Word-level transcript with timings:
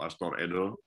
Pastor 0.00 0.32
Edo. 0.40 0.80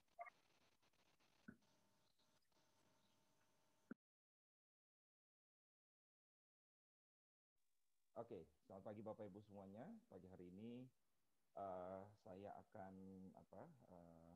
Oke, 8.18 8.42
selamat 8.66 8.82
pagi 8.82 9.06
Bapak 9.06 9.30
Ibu 9.30 9.38
semuanya. 9.46 9.86
Pagi 10.10 10.26
hari 10.26 10.50
ini 10.50 10.82
uh, 11.54 12.02
saya 12.26 12.58
akan 12.58 12.94
apa 13.38 13.62
uh, 13.94 14.34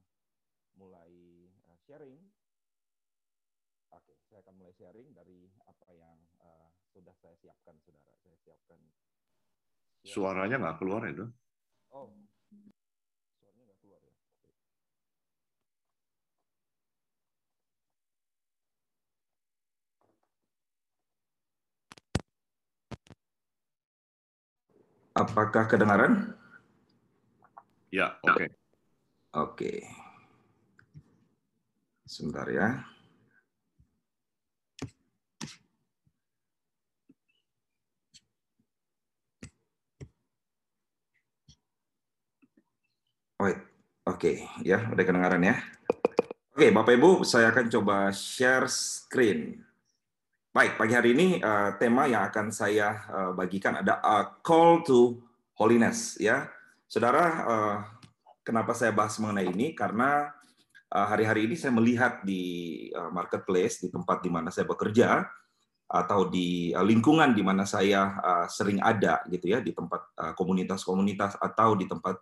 mulai 0.79 1.11
uh, 1.67 1.79
sharing. 1.83 2.23
Oke, 3.91 4.15
saya 4.31 4.47
akan 4.47 4.63
mulai 4.63 4.79
sharing 4.79 5.11
dari 5.11 5.51
apa 5.67 5.91
yang 5.91 6.23
uh, 6.39 6.71
sudah 6.95 7.19
saya 7.19 7.35
siapkan, 7.35 7.75
saudara. 7.83 8.15
Saya 8.23 8.39
siapkan. 8.47 8.79
Suaranya 10.07 10.63
nggak 10.63 10.79
keluar 10.79 11.03
itu? 11.11 11.27
Oh, 11.91 12.15
Apakah 25.18 25.67
kedengaran? 25.67 26.31
Ya, 27.90 28.14
oke. 28.22 28.39
Okay. 28.39 28.46
Oke. 28.46 28.54
Okay. 29.35 29.79
Sebentar 32.06 32.47
ya. 32.47 32.86
Wait. 43.42 43.58
Oke, 44.08 44.41
okay. 44.41 44.64
ya, 44.64 44.89
udah 44.89 45.05
kedengaran 45.05 45.42
ya. 45.44 45.61
Oke, 46.56 46.64
okay, 46.64 46.70
Bapak 46.72 46.97
Ibu, 46.97 47.28
saya 47.28 47.53
akan 47.53 47.69
coba 47.69 48.08
share 48.14 48.64
screen. 48.70 49.67
Baik, 50.59 50.75
pagi 50.75 50.91
hari 50.91 51.14
ini 51.14 51.39
uh, 51.39 51.78
tema 51.78 52.11
yang 52.11 52.27
akan 52.27 52.51
saya 52.51 53.06
uh, 53.14 53.31
bagikan 53.31 53.78
ada 53.78 54.03
a 54.03 54.27
call 54.42 54.83
to 54.83 55.23
holiness 55.55 56.19
ya. 56.19 56.51
Saudara, 56.91 57.47
kenapa 58.42 58.75
saya 58.75 58.91
bahas 58.91 59.14
mengenai 59.23 59.55
ini? 59.55 59.70
Karena 59.70 60.34
hari-hari 60.91 61.47
ini 61.47 61.55
saya 61.55 61.70
melihat 61.70 62.27
di 62.27 62.91
marketplace 62.91 63.86
di 63.86 63.92
tempat 63.95 64.19
di 64.19 64.34
mana 64.34 64.51
saya 64.51 64.67
bekerja 64.67 65.31
atau 65.86 66.27
di 66.27 66.75
lingkungan 66.75 67.39
di 67.39 67.47
mana 67.47 67.62
saya 67.62 68.19
sering 68.51 68.83
ada 68.83 69.23
gitu 69.31 69.53
ya, 69.53 69.62
di 69.62 69.70
tempat 69.70 70.11
komunitas-komunitas 70.34 71.39
atau 71.39 71.79
di 71.79 71.86
tempat 71.86 72.19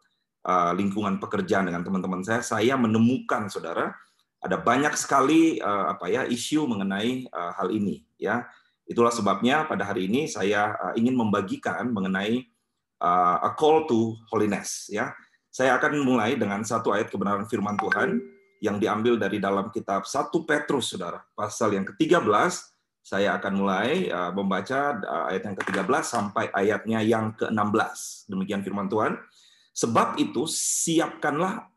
lingkungan 0.76 1.22
pekerjaan 1.22 1.72
dengan 1.72 1.86
teman-teman 1.86 2.20
saya, 2.20 2.44
saya 2.44 2.74
menemukan 2.76 3.48
saudara 3.48 3.96
ada 4.44 4.56
banyak 4.60 4.92
sekali 4.94 5.58
uh, 5.58 5.96
apa 5.96 6.06
ya 6.12 6.22
isu 6.28 6.68
mengenai 6.68 7.26
uh, 7.32 7.52
hal 7.56 7.72
ini 7.72 8.04
ya. 8.20 8.44
Itulah 8.86 9.10
sebabnya 9.10 9.66
pada 9.66 9.82
hari 9.82 10.06
ini 10.06 10.30
saya 10.30 10.76
uh, 10.78 10.94
ingin 10.94 11.18
membagikan 11.18 11.90
mengenai 11.90 12.46
uh, 13.02 13.42
a 13.42 13.50
call 13.56 13.88
to 13.88 14.14
holiness 14.30 14.86
ya. 14.92 15.10
Saya 15.50 15.80
akan 15.80 16.04
mulai 16.04 16.36
dengan 16.36 16.60
satu 16.62 16.92
ayat 16.92 17.08
kebenaran 17.08 17.48
firman 17.48 17.80
Tuhan 17.80 18.20
yang 18.60 18.76
diambil 18.76 19.16
dari 19.16 19.40
dalam 19.40 19.72
kitab 19.72 20.04
1 20.04 20.28
Petrus 20.44 20.92
saudara. 20.92 21.24
Pasal 21.32 21.76
yang 21.76 21.88
ke-13 21.88 22.28
saya 23.06 23.38
akan 23.40 23.52
mulai 23.56 24.10
uh, 24.12 24.30
membaca 24.36 25.00
uh, 25.00 25.24
ayat 25.32 25.42
yang 25.48 25.56
ke-13 25.56 26.02
sampai 26.04 26.44
ayatnya 26.52 27.00
yang 27.02 27.32
ke-16 27.34 28.28
demikian 28.28 28.60
firman 28.62 28.86
Tuhan. 28.86 29.16
Sebab 29.76 30.16
itu 30.20 30.48
siapkanlah 30.48 31.68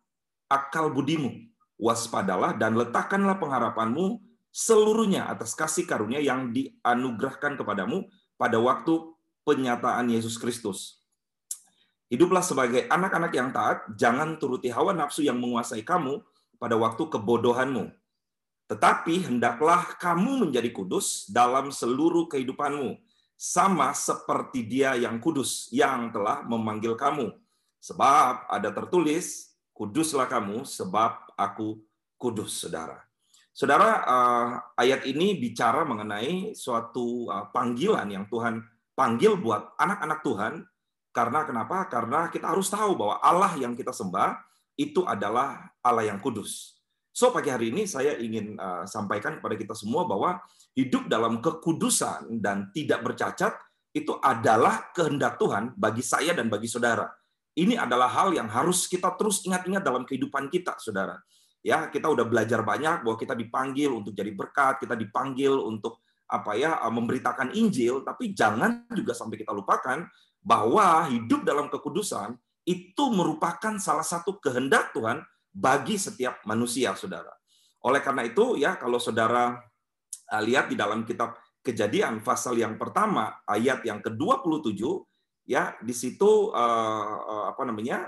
akal 0.47 0.87
budimu 0.91 1.48
waspadalah 1.79 2.59
dan 2.59 2.75
letakkanlah 2.75 3.39
pengharapanmu 3.39 4.19
seluruhnya 4.51 5.31
atas 5.31 5.55
kasih 5.55 5.87
karunia 5.87 6.19
yang 6.19 6.51
dianugerahkan 6.51 7.55
kepadamu 7.55 8.05
pada 8.35 8.59
waktu 8.59 9.15
penyataan 9.47 10.11
Yesus 10.11 10.35
Kristus. 10.35 10.99
Hiduplah 12.09 12.41
sebagai 12.41 12.89
anak-anak 12.89 13.31
yang 13.31 13.49
taat, 13.53 13.85
jangan 13.95 14.35
turuti 14.41 14.67
hawa 14.73 14.91
nafsu 14.97 15.23
yang 15.23 15.37
menguasai 15.37 15.85
kamu 15.85 16.19
pada 16.57 16.75
waktu 16.75 17.05
kebodohanmu. 17.05 17.93
Tetapi 18.69 19.29
hendaklah 19.29 19.97
kamu 19.97 20.49
menjadi 20.49 20.69
kudus 20.73 21.29
dalam 21.29 21.69
seluruh 21.69 22.25
kehidupanmu, 22.29 22.97
sama 23.39 23.93
seperti 23.95 24.65
Dia 24.65 24.97
yang 24.97 25.21
kudus 25.21 25.69
yang 25.69 26.09
telah 26.09 26.43
memanggil 26.43 26.97
kamu. 26.97 27.33
Sebab 27.79 28.49
ada 28.51 28.69
tertulis, 28.73 29.55
kuduslah 29.71 30.27
kamu 30.27 30.67
sebab 30.67 31.28
aku 31.39 31.79
kudus, 32.19 32.67
saudara. 32.67 32.99
Saudara, 33.55 34.03
uh, 34.07 34.49
ayat 34.79 35.03
ini 35.03 35.35
bicara 35.35 35.83
mengenai 35.83 36.55
suatu 36.55 37.27
uh, 37.27 37.51
panggilan 37.51 38.07
yang 38.07 38.25
Tuhan 38.31 38.63
panggil 38.95 39.35
buat 39.39 39.75
anak-anak 39.79 40.19
Tuhan. 40.23 40.53
Karena 41.09 41.43
kenapa? 41.43 41.89
Karena 41.89 42.29
kita 42.31 42.53
harus 42.53 42.69
tahu 42.71 42.95
bahwa 42.95 43.19
Allah 43.19 43.51
yang 43.59 43.73
kita 43.73 43.91
sembah 43.91 44.37
itu 44.79 45.03
adalah 45.03 45.67
Allah 45.83 46.07
yang 46.07 46.23
kudus. 46.23 46.79
So 47.11 47.35
pagi 47.35 47.51
hari 47.51 47.75
ini 47.75 47.83
saya 47.83 48.15
ingin 48.15 48.55
uh, 48.55 48.87
sampaikan 48.87 49.43
kepada 49.43 49.59
kita 49.59 49.75
semua 49.75 50.07
bahwa 50.07 50.39
hidup 50.77 51.11
dalam 51.11 51.43
kekudusan 51.43 52.39
dan 52.39 52.71
tidak 52.71 53.03
bercacat 53.03 53.59
itu 53.91 54.15
adalah 54.23 54.93
kehendak 54.95 55.35
Tuhan 55.35 55.75
bagi 55.75 55.99
saya 55.99 56.31
dan 56.31 56.47
bagi 56.47 56.71
saudara. 56.71 57.11
Ini 57.59 57.75
adalah 57.75 58.07
hal 58.07 58.31
yang 58.31 58.47
harus 58.47 58.87
kita 58.87 59.11
terus 59.19 59.43
ingat-ingat 59.43 59.83
dalam 59.83 60.07
kehidupan 60.07 60.47
kita, 60.47 60.79
saudara. 60.79 61.19
Ya, 61.59 61.91
kita 61.91 62.07
udah 62.07 62.23
belajar 62.23 62.63
banyak 62.63 63.03
bahwa 63.03 63.19
kita 63.19 63.35
dipanggil 63.35 63.91
untuk 63.91 64.15
jadi 64.15 64.31
berkat, 64.31 64.79
kita 64.79 64.95
dipanggil 64.95 65.59
untuk 65.59 65.99
apa 66.29 66.55
ya 66.55 66.79
memberitakan 66.87 67.51
Injil, 67.51 68.05
tapi 68.07 68.31
jangan 68.31 68.87
juga 68.95 69.11
sampai 69.11 69.43
kita 69.43 69.51
lupakan 69.51 70.07
bahwa 70.39 71.11
hidup 71.11 71.43
dalam 71.43 71.67
kekudusan 71.67 72.39
itu 72.63 73.03
merupakan 73.11 73.75
salah 73.75 74.07
satu 74.07 74.39
kehendak 74.39 74.95
Tuhan 74.95 75.19
bagi 75.51 75.99
setiap 75.99 76.39
manusia, 76.47 76.95
saudara. 76.95 77.33
Oleh 77.83 77.99
karena 77.99 78.23
itu, 78.23 78.55
ya 78.55 78.79
kalau 78.79 79.03
saudara 79.03 79.59
eh, 80.31 80.41
lihat 80.47 80.71
di 80.71 80.79
dalam 80.79 81.03
kitab 81.03 81.35
Kejadian 81.59 82.23
pasal 82.23 82.55
yang 82.55 82.79
pertama 82.79 83.43
ayat 83.43 83.83
yang 83.83 83.99
ke-27 83.99 84.79
ya 85.49 85.73
di 85.81 85.97
situ 85.97 86.53
uh, 86.53 87.49
apa 87.49 87.65
namanya 87.65 88.05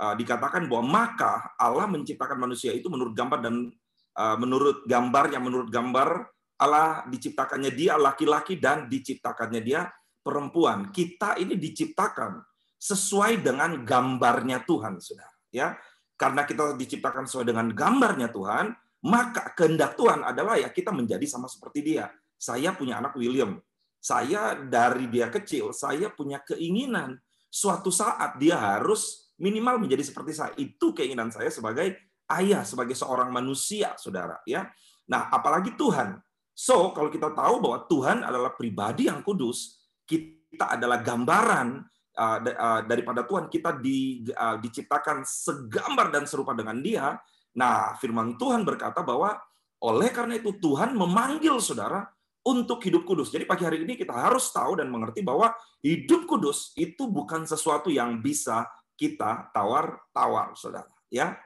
uh, 0.00 0.16
dikatakan 0.16 0.64
bahwa 0.64 1.04
maka 1.04 1.52
Allah 1.60 1.84
menciptakan 1.84 2.40
manusia 2.40 2.72
itu 2.72 2.88
menurut 2.88 3.12
gambar 3.12 3.44
dan 3.44 3.68
uh, 4.16 4.36
menurut 4.40 4.88
gambar 4.88 5.36
yang 5.36 5.44
menurut 5.44 5.68
gambar 5.68 6.24
Allah 6.58 7.06
diciptakannya 7.06 7.70
dia 7.70 7.94
laki-laki 7.94 8.58
dan 8.58 8.90
diciptakannya 8.90 9.62
dia 9.62 9.86
perempuan. 10.18 10.90
Kita 10.90 11.38
ini 11.38 11.54
diciptakan 11.54 12.42
sesuai 12.78 13.38
dengan 13.42 13.86
gambarnya 13.86 14.66
Tuhan, 14.66 14.98
Saudara, 14.98 15.30
ya. 15.54 15.78
Karena 16.18 16.42
kita 16.42 16.74
diciptakan 16.74 17.30
sesuai 17.30 17.54
dengan 17.54 17.70
gambarnya 17.70 18.34
Tuhan, 18.34 18.74
maka 19.06 19.54
kehendak 19.54 19.94
Tuhan 19.94 20.26
adalah 20.26 20.58
ya 20.58 20.66
kita 20.74 20.90
menjadi 20.90 21.22
sama 21.30 21.46
seperti 21.46 21.94
dia. 21.94 22.10
Saya 22.34 22.74
punya 22.74 22.98
anak 22.98 23.14
William, 23.14 23.54
saya 23.98 24.54
dari 24.54 25.10
dia 25.10 25.28
kecil, 25.28 25.74
saya 25.74 26.08
punya 26.14 26.38
keinginan 26.42 27.18
suatu 27.50 27.90
saat 27.90 28.38
dia 28.38 28.54
harus 28.54 29.32
minimal 29.38 29.82
menjadi 29.82 30.06
seperti 30.06 30.32
saya. 30.34 30.52
Itu 30.54 30.94
keinginan 30.94 31.34
saya 31.34 31.50
sebagai 31.50 31.98
ayah, 32.30 32.62
sebagai 32.62 32.94
seorang 32.94 33.34
manusia, 33.34 33.94
saudara. 33.98 34.38
Ya, 34.46 34.70
nah 35.10 35.30
apalagi 35.30 35.74
Tuhan. 35.74 36.18
So 36.54 36.90
kalau 36.90 37.10
kita 37.10 37.30
tahu 37.34 37.62
bahwa 37.62 37.86
Tuhan 37.86 38.26
adalah 38.26 38.54
pribadi 38.54 39.06
yang 39.06 39.22
kudus, 39.22 39.78
kita 40.02 40.74
adalah 40.74 40.98
gambaran 41.02 41.86
uh, 42.18 42.38
uh, 42.42 42.80
daripada 42.82 43.22
Tuhan. 43.22 43.46
Kita 43.46 43.78
di, 43.78 44.26
uh, 44.34 44.58
diciptakan 44.58 45.22
segambar 45.22 46.10
dan 46.10 46.26
serupa 46.26 46.56
dengan 46.58 46.82
Dia. 46.82 47.14
Nah, 47.54 47.94
Firman 48.02 48.34
Tuhan 48.34 48.66
berkata 48.66 49.06
bahwa 49.06 49.38
oleh 49.78 50.10
karena 50.10 50.34
itu 50.34 50.50
Tuhan 50.58 50.98
memanggil 50.98 51.62
saudara 51.62 52.02
untuk 52.48 52.80
hidup 52.80 53.04
kudus. 53.04 53.28
Jadi 53.28 53.44
pagi 53.44 53.68
hari 53.68 53.84
ini 53.84 53.92
kita 53.92 54.16
harus 54.16 54.48
tahu 54.48 54.80
dan 54.80 54.88
mengerti 54.88 55.20
bahwa 55.20 55.52
hidup 55.84 56.24
kudus 56.24 56.72
itu 56.80 57.04
bukan 57.04 57.44
sesuatu 57.44 57.92
yang 57.92 58.24
bisa 58.24 58.64
kita 58.96 59.52
tawar-tawar, 59.52 60.56
saudara. 60.56 60.88
Ya, 61.12 61.36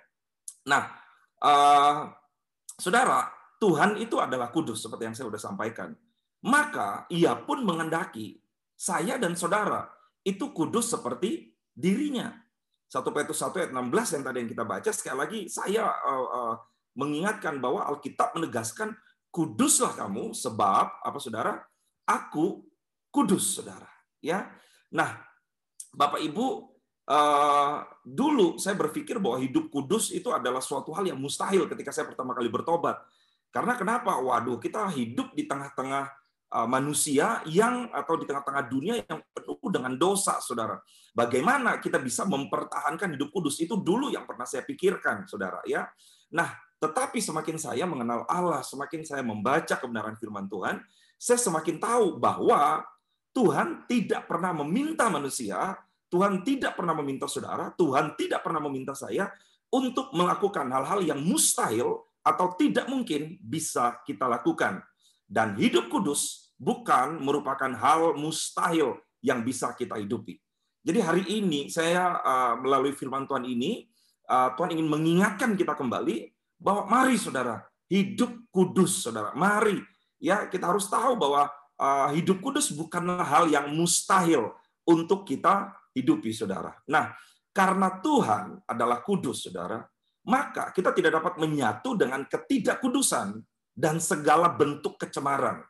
nah, 0.63 0.95
uh, 1.43 2.07
saudara, 2.79 3.29
Tuhan 3.59 3.99
itu 3.99 4.23
adalah 4.23 4.55
kudus 4.55 4.79
seperti 4.79 5.11
yang 5.11 5.15
saya 5.19 5.27
sudah 5.27 5.43
sampaikan. 5.43 5.91
Maka 6.47 7.07
Ia 7.11 7.39
pun 7.39 7.63
mengendaki 7.63 8.39
saya 8.75 9.19
dan 9.19 9.35
saudara 9.39 9.87
itu 10.23 10.51
kudus 10.55 10.91
seperti 10.91 11.55
dirinya. 11.71 12.31
1 12.91 12.99
Petrus 13.15 13.41
1 13.41 13.57
ayat 13.57 13.73
16 13.73 14.15
yang 14.19 14.23
tadi 14.27 14.37
yang 14.45 14.51
kita 14.53 14.65
baca 14.69 14.91
sekali 14.93 15.17
lagi 15.17 15.41
saya 15.49 15.89
uh, 15.89 16.29
uh, 16.29 16.55
mengingatkan 16.93 17.57
bahwa 17.57 17.89
Alkitab 17.89 18.37
menegaskan 18.37 18.93
kuduslah 19.33 19.97
kamu 19.97 20.37
sebab 20.37 21.01
apa 21.01 21.19
saudara? 21.19 21.65
Aku 22.05 22.69
kudus, 23.09 23.57
saudara. 23.59 23.89
Ya. 24.21 24.53
Nah, 24.93 25.19
Bapak 25.97 26.21
Ibu, 26.21 26.73
Uh, 27.03 27.83
dulu 28.07 28.63
saya 28.63 28.79
berpikir 28.79 29.19
bahwa 29.19 29.43
hidup 29.43 29.75
kudus 29.75 30.15
itu 30.15 30.31
adalah 30.31 30.63
suatu 30.63 30.95
hal 30.95 31.03
yang 31.03 31.19
mustahil 31.19 31.67
ketika 31.67 31.91
saya 31.91 32.07
pertama 32.07 32.31
kali 32.31 32.47
bertobat. 32.47 33.03
Karena 33.51 33.75
kenapa? 33.75 34.23
Waduh, 34.23 34.63
kita 34.63 34.87
hidup 34.95 35.35
di 35.35 35.51
tengah-tengah 35.51 36.07
uh, 36.55 36.69
manusia 36.71 37.43
yang 37.51 37.91
atau 37.91 38.15
di 38.15 38.25
tengah-tengah 38.25 38.65
dunia 38.71 38.95
yang 39.03 39.19
penuh 39.35 39.59
dengan 39.69 39.99
dosa, 39.99 40.39
saudara. 40.39 40.79
Bagaimana 41.11 41.83
kita 41.83 41.99
bisa 41.99 42.23
mempertahankan 42.23 43.19
hidup 43.19 43.35
kudus 43.35 43.59
itu 43.59 43.75
dulu 43.83 44.09
yang 44.15 44.23
pernah 44.23 44.47
saya 44.47 44.63
pikirkan, 44.63 45.27
saudara. 45.27 45.59
Ya, 45.67 45.91
nah, 46.31 46.55
tetapi 46.83 47.23
semakin 47.23 47.57
saya 47.63 47.87
mengenal 47.87 48.27
Allah, 48.27 48.67
semakin 48.67 49.07
saya 49.07 49.23
membaca 49.23 49.79
kebenaran 49.79 50.19
Firman 50.19 50.51
Tuhan, 50.51 50.83
saya 51.15 51.39
semakin 51.39 51.79
tahu 51.79 52.19
bahwa 52.19 52.83
Tuhan 53.31 53.87
tidak 53.87 54.27
pernah 54.27 54.51
meminta 54.51 55.07
manusia 55.07 55.79
Tuhan 56.13 56.45
tidak 56.45 56.77
pernah 56.77 56.93
meminta 56.93 57.25
saudara, 57.25 57.73
Tuhan 57.73 58.13
tidak 58.21 58.45
pernah 58.45 58.61
meminta 58.69 58.93
saya 58.93 59.33
untuk 59.73 60.13
melakukan 60.13 60.69
hal-hal 60.69 61.01
yang 61.01 61.17
mustahil 61.25 62.05
atau 62.21 62.53
tidak 62.61 62.85
mungkin 62.85 63.41
bisa 63.41 63.97
kita 64.05 64.29
lakukan. 64.29 64.85
Dan 65.25 65.57
hidup 65.57 65.89
kudus 65.89 66.53
bukan 66.61 67.17
merupakan 67.17 67.73
hal 67.73 68.13
mustahil 68.21 69.01
yang 69.25 69.41
bisa 69.41 69.73
kita 69.73 69.97
hidupi. 69.97 70.37
Jadi 70.85 71.01
hari 71.01 71.25
ini 71.41 71.73
saya 71.73 72.21
uh, 72.21 72.55
melalui 72.61 72.93
firman 72.93 73.25
Tuhan 73.25 73.49
ini, 73.49 73.89
uh, 74.29 74.53
Tuhan 74.53 74.77
ingin 74.77 74.93
mengingatkan 74.93 75.57
kita 75.57 75.73
kembali 75.73 76.29
bahwa 76.63 76.87
mari 76.87 77.19
saudara, 77.19 77.67
hidup 77.91 78.31
kudus 78.55 79.03
saudara. 79.03 79.35
Mari 79.35 79.83
ya 80.23 80.47
kita 80.47 80.71
harus 80.71 80.87
tahu 80.87 81.19
bahwa 81.19 81.51
uh, 81.77 82.09
hidup 82.15 82.39
kudus 82.39 82.71
bukanlah 82.71 83.27
hal 83.27 83.51
yang 83.51 83.67
mustahil 83.75 84.55
untuk 84.87 85.27
kita 85.27 85.75
hidupi 85.91 86.31
saudara. 86.31 86.73
Nah, 86.87 87.11
karena 87.51 88.01
Tuhan 88.01 88.63
adalah 88.65 89.05
kudus, 89.05 89.45
saudara, 89.51 89.83
maka 90.25 90.71
kita 90.73 90.95
tidak 90.95 91.21
dapat 91.21 91.35
menyatu 91.37 91.99
dengan 91.99 92.25
ketidakkudusan 92.25 93.43
dan 93.75 93.99
segala 93.99 94.55
bentuk 94.55 94.97
kecemaran. 94.97 95.61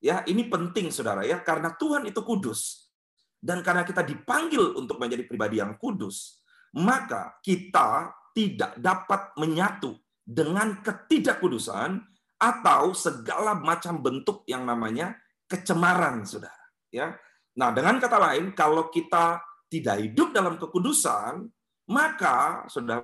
Ya, 0.00 0.24
ini 0.24 0.48
penting 0.48 0.88
saudara 0.88 1.28
ya, 1.28 1.44
karena 1.44 1.76
Tuhan 1.76 2.08
itu 2.08 2.24
kudus 2.24 2.88
dan 3.36 3.60
karena 3.60 3.84
kita 3.84 4.00
dipanggil 4.00 4.76
untuk 4.80 4.96
menjadi 4.96 5.28
pribadi 5.28 5.60
yang 5.60 5.76
kudus, 5.76 6.40
maka 6.72 7.36
kita 7.44 8.16
tidak 8.32 8.80
dapat 8.80 9.36
menyatu 9.36 9.92
dengan 10.30 10.78
ketidakkudusan 10.78 11.98
atau 12.38 12.94
segala 12.94 13.58
macam 13.58 13.98
bentuk 13.98 14.46
yang 14.46 14.62
namanya 14.62 15.18
kecemaran, 15.50 16.22
saudara. 16.22 16.54
Ya, 16.94 17.18
nah 17.58 17.74
dengan 17.74 17.98
kata 17.98 18.16
lain, 18.16 18.54
kalau 18.54 18.86
kita 18.94 19.42
tidak 19.66 19.98
hidup 20.06 20.30
dalam 20.30 20.54
kekudusan, 20.54 21.50
maka 21.90 22.62
saudara 22.70 23.02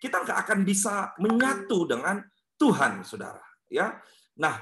kita 0.00 0.20
nggak 0.20 0.38
akan 0.44 0.60
bisa 0.64 1.16
menyatu 1.16 1.88
dengan 1.88 2.20
Tuhan, 2.60 3.00
saudara. 3.08 3.40
Ya, 3.72 3.96
nah 4.36 4.60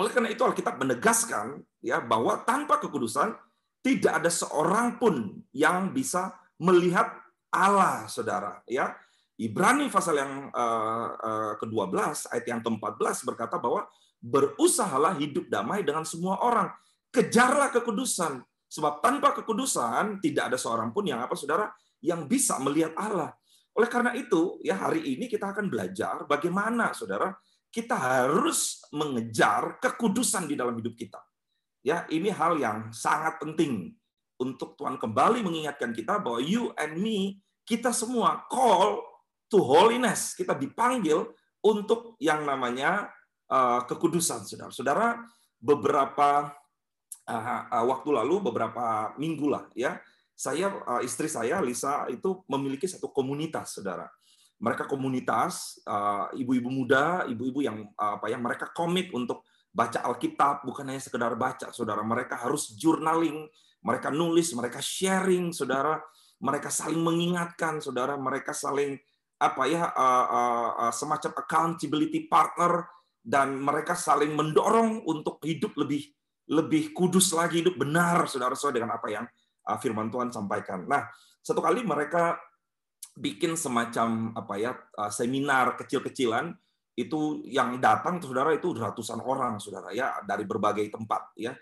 oleh 0.00 0.10
karena 0.12 0.32
itu 0.32 0.40
Alkitab 0.44 0.80
menegaskan 0.80 1.60
ya 1.84 2.00
bahwa 2.00 2.40
tanpa 2.48 2.80
kekudusan 2.80 3.36
tidak 3.84 4.24
ada 4.24 4.30
seorang 4.32 4.96
pun 4.96 5.44
yang 5.52 5.92
bisa 5.92 6.32
melihat 6.60 7.12
Allah, 7.48 8.04
saudara. 8.08 8.60
Ya, 8.68 8.96
Ibrani 9.38 9.86
pasal 9.86 10.18
yang 10.18 10.50
uh, 10.50 11.08
uh, 11.14 11.52
ke-12 11.62 11.94
ayat 12.34 12.46
yang 12.50 12.58
ke-14 12.58 13.22
berkata 13.22 13.54
bahwa 13.54 13.86
berusahalah 14.18 15.14
hidup 15.14 15.46
damai 15.46 15.86
dengan 15.86 16.02
semua 16.02 16.42
orang. 16.42 16.74
Kejarlah 17.14 17.70
kekudusan, 17.70 18.42
Sebab 18.68 19.00
tanpa 19.00 19.32
kekudusan 19.32 20.20
tidak 20.20 20.52
ada 20.52 20.58
seorang 20.60 20.92
pun 20.92 21.08
yang 21.08 21.24
apa 21.24 21.32
saudara 21.32 21.72
yang 22.04 22.28
bisa 22.28 22.60
melihat 22.60 22.92
Allah. 23.00 23.32
Oleh 23.72 23.88
karena 23.88 24.12
itu, 24.12 24.60
ya 24.60 24.76
hari 24.76 25.16
ini 25.16 25.24
kita 25.24 25.56
akan 25.56 25.72
belajar 25.72 26.28
bagaimana 26.28 26.92
saudara 26.92 27.32
kita 27.72 27.96
harus 27.96 28.84
mengejar 28.92 29.80
kekudusan 29.80 30.44
di 30.44 30.54
dalam 30.54 30.76
hidup 30.76 30.92
kita. 31.00 31.20
Ya, 31.80 32.04
ini 32.12 32.28
hal 32.28 32.60
yang 32.60 32.92
sangat 32.92 33.40
penting 33.40 33.96
untuk 34.36 34.76
Tuhan 34.76 35.00
kembali 35.00 35.40
mengingatkan 35.40 35.96
kita 35.96 36.20
bahwa 36.20 36.44
you 36.44 36.68
and 36.76 37.00
me, 37.00 37.40
kita 37.64 37.88
semua 37.96 38.44
call 38.52 39.00
to 39.48 39.58
holiness. 39.64 40.36
Kita 40.36 40.54
dipanggil 40.54 41.24
untuk 41.64 42.14
yang 42.22 42.46
namanya 42.46 43.08
uh, 43.50 43.82
kekudusan, 43.88 44.46
saudara. 44.46 44.70
Saudara, 44.70 45.08
beberapa 45.58 46.54
uh, 47.28 47.84
waktu 47.84 48.08
lalu 48.14 48.40
beberapa 48.50 49.12
minggu 49.18 49.46
lah 49.50 49.64
ya 49.74 49.98
saya 50.32 50.70
uh, 50.70 51.02
istri 51.02 51.26
saya 51.26 51.58
Lisa 51.60 52.06
itu 52.08 52.46
memiliki 52.46 52.86
satu 52.86 53.10
komunitas 53.10 53.78
saudara 53.78 54.06
mereka 54.58 54.90
komunitas 54.90 55.78
ibu-ibu 56.34 56.66
muda 56.66 57.22
ibu-ibu 57.30 57.62
yang 57.62 57.86
uh, 57.94 58.18
apa 58.18 58.26
ya 58.26 58.38
mereka 58.38 58.70
komit 58.74 59.10
untuk 59.14 59.46
baca 59.70 60.02
Alkitab 60.02 60.66
bukan 60.66 60.90
hanya 60.90 61.02
sekedar 61.02 61.34
baca 61.38 61.70
saudara 61.70 62.02
mereka 62.02 62.38
harus 62.38 62.74
journaling 62.74 63.46
mereka 63.82 64.10
nulis 64.10 64.50
mereka 64.54 64.82
sharing 64.82 65.54
saudara 65.54 66.02
mereka 66.38 66.70
saling 66.70 67.02
mengingatkan 67.02 67.78
saudara 67.78 68.14
mereka 68.18 68.50
saling 68.54 68.98
apa 69.38 69.62
ya 69.70 69.86
uh, 69.94 70.26
uh, 70.26 70.70
uh, 70.86 70.92
semacam 70.92 71.30
accountability 71.38 72.26
partner 72.26 72.86
dan 73.22 73.58
mereka 73.58 73.94
saling 73.94 74.34
mendorong 74.34 75.06
untuk 75.06 75.38
hidup 75.46 75.78
lebih 75.78 76.10
lebih 76.48 76.96
kudus 76.96 77.36
lagi, 77.36 77.60
hidup 77.60 77.76
benar, 77.76 78.24
saudara 78.24 78.56
saudara 78.56 78.80
dengan 78.82 78.96
apa 78.96 79.08
yang 79.12 79.24
uh, 79.68 79.76
firman 79.76 80.08
Tuhan 80.08 80.32
sampaikan. 80.32 80.88
Nah, 80.88 81.04
satu 81.44 81.60
kali 81.60 81.84
mereka 81.84 82.40
bikin 83.18 83.58
semacam 83.58 84.32
apa 84.32 84.54
ya 84.56 84.72
uh, 84.74 85.12
seminar 85.12 85.76
kecil-kecilan 85.76 86.54
itu 86.98 87.46
yang 87.46 87.78
datang 87.78 88.18
saudara 88.18 88.54
itu 88.54 88.74
ratusan 88.74 89.22
orang 89.22 89.62
saudara 89.62 89.94
ya 89.94 90.18
dari 90.26 90.42
berbagai 90.42 90.90
tempat 90.90 91.34
ya 91.38 91.54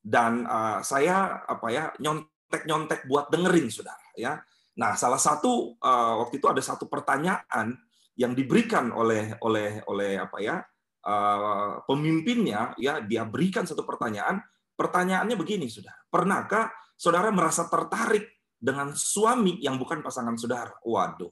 dan 0.00 0.44
uh, 0.44 0.80
saya 0.84 1.44
apa 1.48 1.68
ya 1.72 1.84
nyontek 2.00 2.64
nyontek 2.68 3.00
buat 3.08 3.28
dengerin 3.32 3.68
saudara 3.72 4.08
ya 4.16 4.40
nah 4.72 4.96
salah 4.96 5.20
satu 5.20 5.76
uh, 5.76 6.14
waktu 6.24 6.40
itu 6.40 6.46
ada 6.48 6.64
satu 6.64 6.88
pertanyaan 6.88 7.76
yang 8.16 8.32
diberikan 8.32 8.92
oleh 8.92 9.36
oleh 9.40 9.84
oleh 9.88 10.16
apa 10.20 10.38
ya 10.40 10.56
Eh, 11.02 11.72
pemimpinnya 11.82 12.78
ya 12.78 13.02
dia 13.02 13.26
berikan 13.26 13.66
satu 13.66 13.82
pertanyaan. 13.82 14.38
Pertanyaannya 14.78 15.34
begini, 15.34 15.66
Saudara. 15.66 15.98
Pernahkah 16.06 16.70
Saudara 16.94 17.34
merasa 17.34 17.66
tertarik 17.66 18.38
dengan 18.54 18.94
suami 18.94 19.58
yang 19.58 19.82
bukan 19.82 19.98
pasangan 19.98 20.38
Saudara? 20.38 20.78
Waduh. 20.86 21.30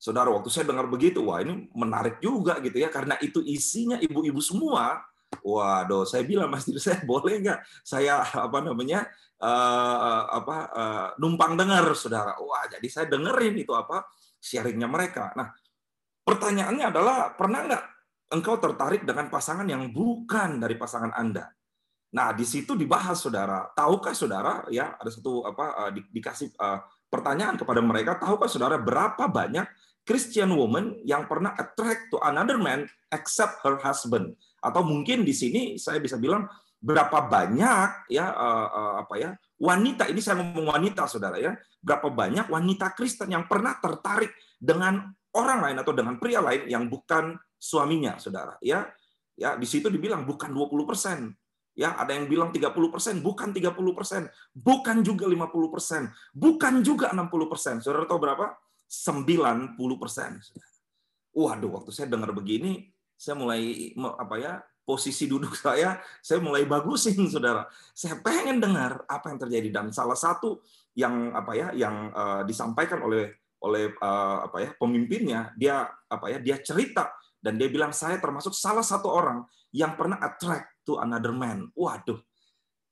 Saudara, 0.00 0.32
waktu 0.32 0.48
saya 0.48 0.64
dengar 0.72 0.88
begitu, 0.88 1.20
wah 1.20 1.44
ini 1.44 1.68
menarik 1.76 2.16
juga 2.24 2.56
gitu 2.64 2.80
ya 2.80 2.88
karena 2.88 3.20
itu 3.20 3.44
isinya 3.44 4.00
ibu-ibu 4.00 4.40
semua. 4.40 5.04
Waduh, 5.44 6.08
saya 6.08 6.24
bilang 6.24 6.48
Mas 6.48 6.64
Diri 6.64 6.80
saya 6.80 7.04
boleh 7.04 7.42
nggak 7.44 7.58
saya 7.84 8.24
apa 8.24 8.58
namanya 8.64 9.04
uh, 9.44 10.22
apa 10.40 10.56
uh, 10.72 11.08
numpang 11.20 11.58
dengar, 11.58 11.84
saudara. 11.92 12.38
Wah, 12.40 12.64
jadi 12.70 12.86
saya 12.88 13.06
dengerin 13.12 13.60
itu 13.60 13.76
apa 13.76 14.08
sharingnya 14.40 14.88
mereka. 14.88 15.36
Nah, 15.36 15.52
pertanyaannya 16.24 16.86
adalah 16.88 17.36
pernah 17.36 17.60
nggak 17.66 17.84
engkau 18.32 18.56
tertarik 18.56 19.04
dengan 19.04 19.28
pasangan 19.28 19.68
yang 19.68 19.92
bukan 19.92 20.64
dari 20.64 20.80
pasangan 20.80 21.12
Anda. 21.12 21.52
Nah, 22.14 22.30
di 22.30 22.46
situ 22.46 22.78
dibahas 22.78 23.18
saudara. 23.18 23.68
Tahukah 23.74 24.14
saudara 24.14 24.62
ya 24.70 24.94
ada 24.94 25.10
satu 25.10 25.44
apa 25.44 25.90
di, 25.90 26.00
dikasih 26.14 26.54
uh, 26.56 26.78
pertanyaan 27.10 27.58
kepada 27.58 27.82
mereka, 27.82 28.16
tahukah 28.16 28.46
saudara 28.46 28.78
berapa 28.78 29.26
banyak 29.26 29.66
Christian 30.06 30.54
woman 30.54 31.00
yang 31.02 31.26
pernah 31.26 31.56
attract 31.58 32.12
to 32.14 32.22
another 32.22 32.54
man 32.56 32.86
except 33.10 33.60
her 33.66 33.82
husband? 33.82 34.38
Atau 34.64 34.80
mungkin 34.80 35.28
di 35.28 35.36
sini 35.36 35.76
saya 35.76 36.00
bisa 36.00 36.16
bilang 36.16 36.48
berapa 36.80 37.28
banyak 37.28 38.12
ya 38.12 38.28
uh, 38.28 38.68
uh, 38.68 38.94
apa 39.00 39.14
ya 39.16 39.30
wanita 39.56 40.04
ini 40.04 40.20
saya 40.20 40.44
ngomong 40.44 40.68
wanita 40.68 41.08
saudara 41.08 41.40
ya 41.40 41.56
berapa 41.80 42.12
banyak 42.12 42.52
wanita 42.52 42.92
Kristen 42.92 43.32
yang 43.32 43.48
pernah 43.48 43.76
tertarik 43.80 44.32
dengan 44.60 45.12
orang 45.36 45.60
lain 45.68 45.76
atau 45.82 45.92
dengan 45.92 46.16
pria 46.16 46.40
lain 46.40 46.64
yang 46.70 46.88
bukan 46.88 47.36
suaminya, 47.58 48.16
saudara. 48.16 48.56
Ya, 48.64 48.88
ya 49.36 49.58
di 49.58 49.66
situ 49.68 49.90
dibilang 49.90 50.24
bukan 50.24 50.54
20 50.54 50.88
persen. 50.88 51.18
Ya, 51.74 51.98
ada 51.98 52.14
yang 52.14 52.30
bilang 52.30 52.54
30 52.54 52.70
persen, 52.86 53.18
bukan 53.18 53.50
30 53.50 53.74
persen, 53.98 54.30
bukan 54.54 55.02
juga 55.02 55.26
50 55.26 55.74
persen, 55.74 56.02
bukan 56.30 56.86
juga 56.86 57.10
60 57.10 57.50
persen. 57.50 57.74
Saudara 57.82 58.06
tahu 58.06 58.22
berapa? 58.22 58.54
90 58.86 59.74
persen. 59.98 60.38
Waduh, 61.34 61.82
waktu 61.82 61.90
saya 61.90 62.06
dengar 62.06 62.30
begini, 62.30 62.93
saya 63.16 63.34
mulai 63.38 63.92
apa 63.96 64.36
ya 64.36 64.52
posisi 64.84 65.24
duduk 65.24 65.56
saya, 65.56 65.98
saya 66.20 66.38
mulai 66.44 66.68
bagusin, 66.68 67.16
saudara. 67.32 67.64
Saya 67.96 68.20
pengen 68.20 68.60
dengar 68.60 69.02
apa 69.08 69.32
yang 69.32 69.40
terjadi 69.40 69.68
dan 69.72 69.86
salah 69.90 70.16
satu 70.16 70.60
yang 70.94 71.32
apa 71.34 71.52
ya 71.56 71.68
yang 71.74 72.12
uh, 72.12 72.42
disampaikan 72.46 73.02
oleh 73.02 73.34
oleh 73.64 73.96
uh, 73.96 74.44
apa 74.44 74.56
ya 74.60 74.70
pemimpinnya, 74.76 75.56
dia 75.56 75.88
apa 75.88 76.28
ya 76.28 76.38
dia 76.38 76.60
cerita 76.60 77.16
dan 77.40 77.56
dia 77.56 77.72
bilang, 77.72 77.96
saya 77.96 78.20
termasuk 78.20 78.52
salah 78.52 78.84
satu 78.84 79.08
orang 79.08 79.44
yang 79.72 79.96
pernah 79.96 80.20
attract 80.20 80.84
to 80.84 81.00
another 81.00 81.32
man. 81.32 81.72
Waduh. 81.72 82.20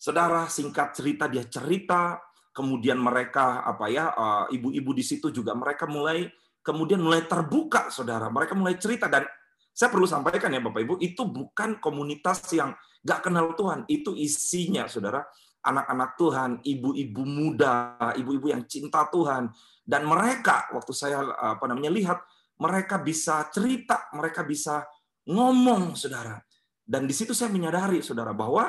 Saudara, 0.01 0.51
singkat 0.51 0.97
cerita, 0.99 1.31
dia 1.31 1.47
cerita 1.47 2.19
kemudian 2.53 3.01
mereka 3.01 3.65
apa 3.65 3.89
ya 3.89 4.13
eh, 4.13 4.61
ibu-ibu 4.61 4.93
di 4.93 5.01
situ 5.01 5.33
juga 5.33 5.57
mereka 5.57 5.89
mulai 5.89 6.29
kemudian 6.61 7.01
mulai 7.01 7.25
terbuka 7.25 7.89
saudara 7.89 8.29
mereka 8.29 8.53
mulai 8.55 8.77
cerita 8.77 9.09
dan 9.09 9.25
saya 9.73 9.89
perlu 9.89 10.05
sampaikan 10.05 10.53
ya 10.53 10.61
Bapak 10.61 10.85
Ibu 10.85 10.95
itu 11.01 11.25
bukan 11.25 11.81
komunitas 11.81 12.45
yang 12.53 12.77
gak 13.01 13.25
kenal 13.25 13.57
Tuhan. 13.57 13.89
Itu 13.89 14.13
isinya 14.13 14.85
saudara 14.85 15.25
anak-anak 15.63 16.11
Tuhan 16.19 16.51
ibu-ibu 16.61 17.23
muda 17.25 17.97
ibu-ibu 18.21 18.53
yang 18.53 18.69
cinta 18.69 19.09
Tuhan. 19.09 19.49
Dan 19.83 20.07
mereka 20.07 20.71
waktu 20.77 20.93
saya 20.93 21.25
apa 21.35 21.65
namanya 21.67 21.91
lihat 21.91 22.19
mereka 22.61 23.01
bisa 23.01 23.49
cerita 23.51 24.13
mereka 24.15 24.45
bisa 24.45 24.85
ngomong 25.27 25.97
saudara. 25.97 26.37
Dan 26.83 27.09
di 27.09 27.15
situ 27.17 27.33
saya 27.33 27.49
menyadari 27.49 28.05
saudara 28.05 28.37
bahwa 28.37 28.69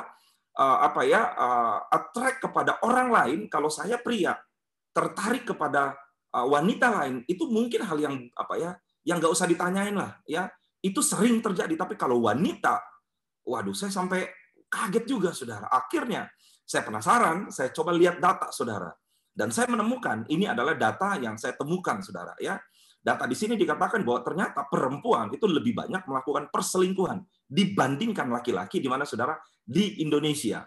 uh, 0.56 0.78
apa 0.86 1.02
ya 1.04 1.34
uh, 1.34 1.78
attract 1.90 2.46
kepada 2.48 2.80
orang 2.86 3.10
lain 3.10 3.40
kalau 3.52 3.68
saya 3.68 4.00
pria 4.00 4.38
tertarik 4.94 5.50
kepada 5.50 5.98
uh, 6.32 6.46
wanita 6.48 6.94
lain 7.04 7.26
itu 7.26 7.50
mungkin 7.50 7.82
hal 7.84 7.98
yang 7.98 8.16
apa 8.38 8.54
ya 8.56 8.72
yang 9.04 9.18
nggak 9.20 9.34
usah 9.34 9.50
ditanyain 9.50 9.98
lah 9.98 10.22
ya 10.30 10.48
itu 10.84 11.00
sering 11.00 11.40
terjadi 11.40 11.74
tapi 11.80 11.96
kalau 11.96 12.28
wanita 12.28 12.84
waduh 13.48 13.74
saya 13.74 13.90
sampai 13.90 14.28
kaget 14.68 15.06
juga 15.08 15.32
saudara 15.32 15.72
akhirnya 15.72 16.28
saya 16.68 16.84
penasaran 16.84 17.48
saya 17.50 17.72
coba 17.72 17.96
lihat 17.96 18.20
data 18.20 18.52
saudara 18.52 18.92
dan 19.34 19.50
saya 19.50 19.72
menemukan 19.72 20.28
ini 20.28 20.46
adalah 20.46 20.76
data 20.76 21.16
yang 21.18 21.40
saya 21.40 21.56
temukan 21.56 22.04
saudara 22.04 22.36
ya 22.38 22.60
data 23.04 23.28
di 23.28 23.36
sini 23.36 23.60
dikatakan 23.60 24.00
bahwa 24.08 24.24
ternyata 24.24 24.64
perempuan 24.72 25.28
itu 25.36 25.44
lebih 25.44 25.76
banyak 25.76 26.08
melakukan 26.08 26.48
perselingkuhan 26.48 27.20
dibandingkan 27.52 28.32
laki-laki 28.32 28.80
di 28.80 28.88
mana 28.88 29.04
saudara 29.04 29.36
di 29.60 30.00
Indonesia. 30.00 30.64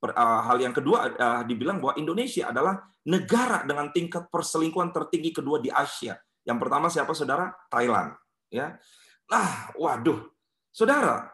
Uh, 0.00 0.40
hal 0.48 0.56
yang 0.56 0.72
kedua 0.72 1.12
uh, 1.12 1.42
dibilang 1.44 1.76
bahwa 1.76 1.92
Indonesia 2.00 2.48
adalah 2.48 2.80
negara 3.04 3.68
dengan 3.68 3.92
tingkat 3.92 4.32
perselingkuhan 4.32 4.94
tertinggi 4.96 5.34
kedua 5.34 5.60
di 5.60 5.68
Asia. 5.68 6.16
Yang 6.46 6.58
pertama 6.62 6.86
siapa 6.88 7.12
saudara? 7.12 7.52
Thailand. 7.68 8.16
Ya, 8.48 8.80
nah, 9.30 9.70
waduh, 9.78 10.26
saudara. 10.74 11.30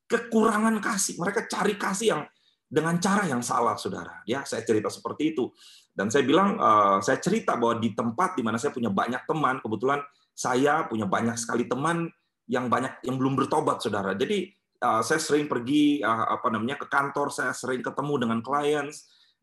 kekurangan 0.08 0.78
kasih. 0.80 1.20
Mereka 1.20 1.48
cari 1.48 1.76
kasih 1.76 2.08
yang 2.16 2.22
dengan 2.68 2.98
cara 2.98 3.30
yang 3.30 3.46
salah, 3.46 3.78
saudara. 3.78 4.26
Ya, 4.26 4.42
saya 4.44 4.66
cerita 4.66 4.90
seperti 4.90 5.38
itu. 5.38 5.54
Dan 5.94 6.10
saya 6.10 6.26
bilang, 6.26 6.58
eh, 6.58 6.98
saya 7.06 7.22
cerita 7.22 7.54
bahwa 7.54 7.78
di 7.78 7.94
tempat 7.94 8.34
di 8.34 8.42
mana 8.42 8.58
saya 8.58 8.74
punya 8.74 8.90
banyak 8.90 9.24
teman, 9.30 9.62
kebetulan 9.62 10.02
saya 10.34 10.90
punya 10.90 11.06
banyak 11.06 11.38
sekali 11.38 11.70
teman 11.70 12.10
yang 12.50 12.68
banyak 12.68 13.06
yang 13.06 13.16
belum 13.22 13.38
bertobat, 13.38 13.80
saudara. 13.84 14.18
Jadi 14.18 14.50
eh, 14.82 15.02
saya 15.06 15.20
sering 15.22 15.46
pergi 15.46 16.02
apa 16.06 16.50
namanya 16.50 16.82
ke 16.82 16.90
kantor, 16.90 17.30
saya 17.30 17.54
sering 17.54 17.86
ketemu 17.86 18.14
dengan 18.26 18.40
klien 18.42 18.90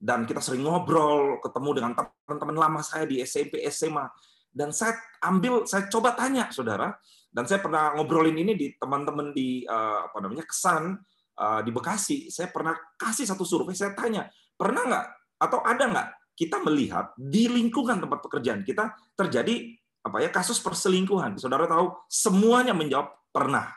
dan 0.00 0.26
kita 0.26 0.43
sering 0.43 0.67
ngobrol, 0.67 1.38
ketemu 1.45 1.71
dengan 1.76 1.93
teman-teman 1.95 2.57
lama 2.57 2.81
saya 2.83 3.07
di 3.07 3.23
SMP, 3.23 3.62
SMA 3.71 4.11
dan 4.50 4.75
saya 4.75 4.99
ambil 5.23 5.62
saya 5.64 5.87
coba 5.87 6.19
tanya 6.19 6.50
saudara 6.50 6.99
dan 7.30 7.46
saya 7.46 7.62
pernah 7.62 7.94
ngobrolin 7.94 8.34
ini 8.34 8.58
di 8.58 8.66
teman-teman 8.75 9.30
di 9.30 9.62
uh, 9.62 10.10
apa 10.10 10.18
namanya 10.18 10.42
kesan 10.42 10.99
uh, 11.38 11.60
di 11.62 11.70
Bekasi. 11.70 12.26
Saya 12.26 12.50
pernah 12.50 12.75
kasih 12.99 13.25
satu 13.25 13.46
survei 13.46 13.78
saya 13.78 13.94
tanya 13.94 14.26
pernah 14.58 14.82
nggak 14.82 15.06
atau 15.38 15.62
ada 15.62 15.84
nggak 15.87 16.08
kita 16.34 16.58
melihat 16.66 17.14
di 17.14 17.46
lingkungan 17.46 18.02
tempat 18.02 18.18
pekerjaan 18.18 18.66
kita 18.66 18.92
terjadi 19.14 19.78
apa 20.02 20.16
ya 20.26 20.30
kasus 20.34 20.58
perselingkuhan? 20.58 21.38
Saudara 21.38 21.70
tahu 21.70 21.94
semuanya 22.10 22.75
menjawab 22.75 23.14
pernah. 23.30 23.70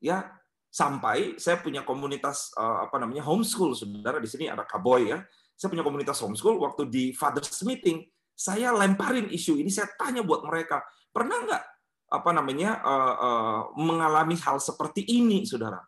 Ya 0.00 0.32
sampai 0.70 1.36
saya 1.36 1.60
punya 1.60 1.84
komunitas 1.84 2.48
uh, 2.56 2.88
apa 2.88 2.96
namanya 2.96 3.28
homeschool. 3.28 3.76
Saudara 3.76 4.16
di 4.16 4.30
sini 4.30 4.48
ada 4.48 4.64
kaboy 4.64 5.12
ya. 5.12 5.20
Saya 5.52 5.68
punya 5.68 5.84
komunitas 5.84 6.16
homeschool. 6.24 6.56
Waktu 6.56 6.88
di 6.88 7.04
fathers 7.12 7.60
meeting 7.68 8.08
saya 8.32 8.72
lemparin 8.72 9.28
isu 9.28 9.60
ini, 9.60 9.68
saya 9.68 9.92
tanya 10.00 10.24
buat 10.24 10.40
mereka, 10.48 10.80
pernah 11.12 11.44
nggak 11.44 11.64
apa 12.10 12.30
namanya 12.34 12.82
uh, 12.82 13.14
uh, 13.16 13.60
mengalami 13.78 14.34
hal 14.42 14.58
seperti 14.58 15.06
ini, 15.06 15.46
saudara? 15.46 15.78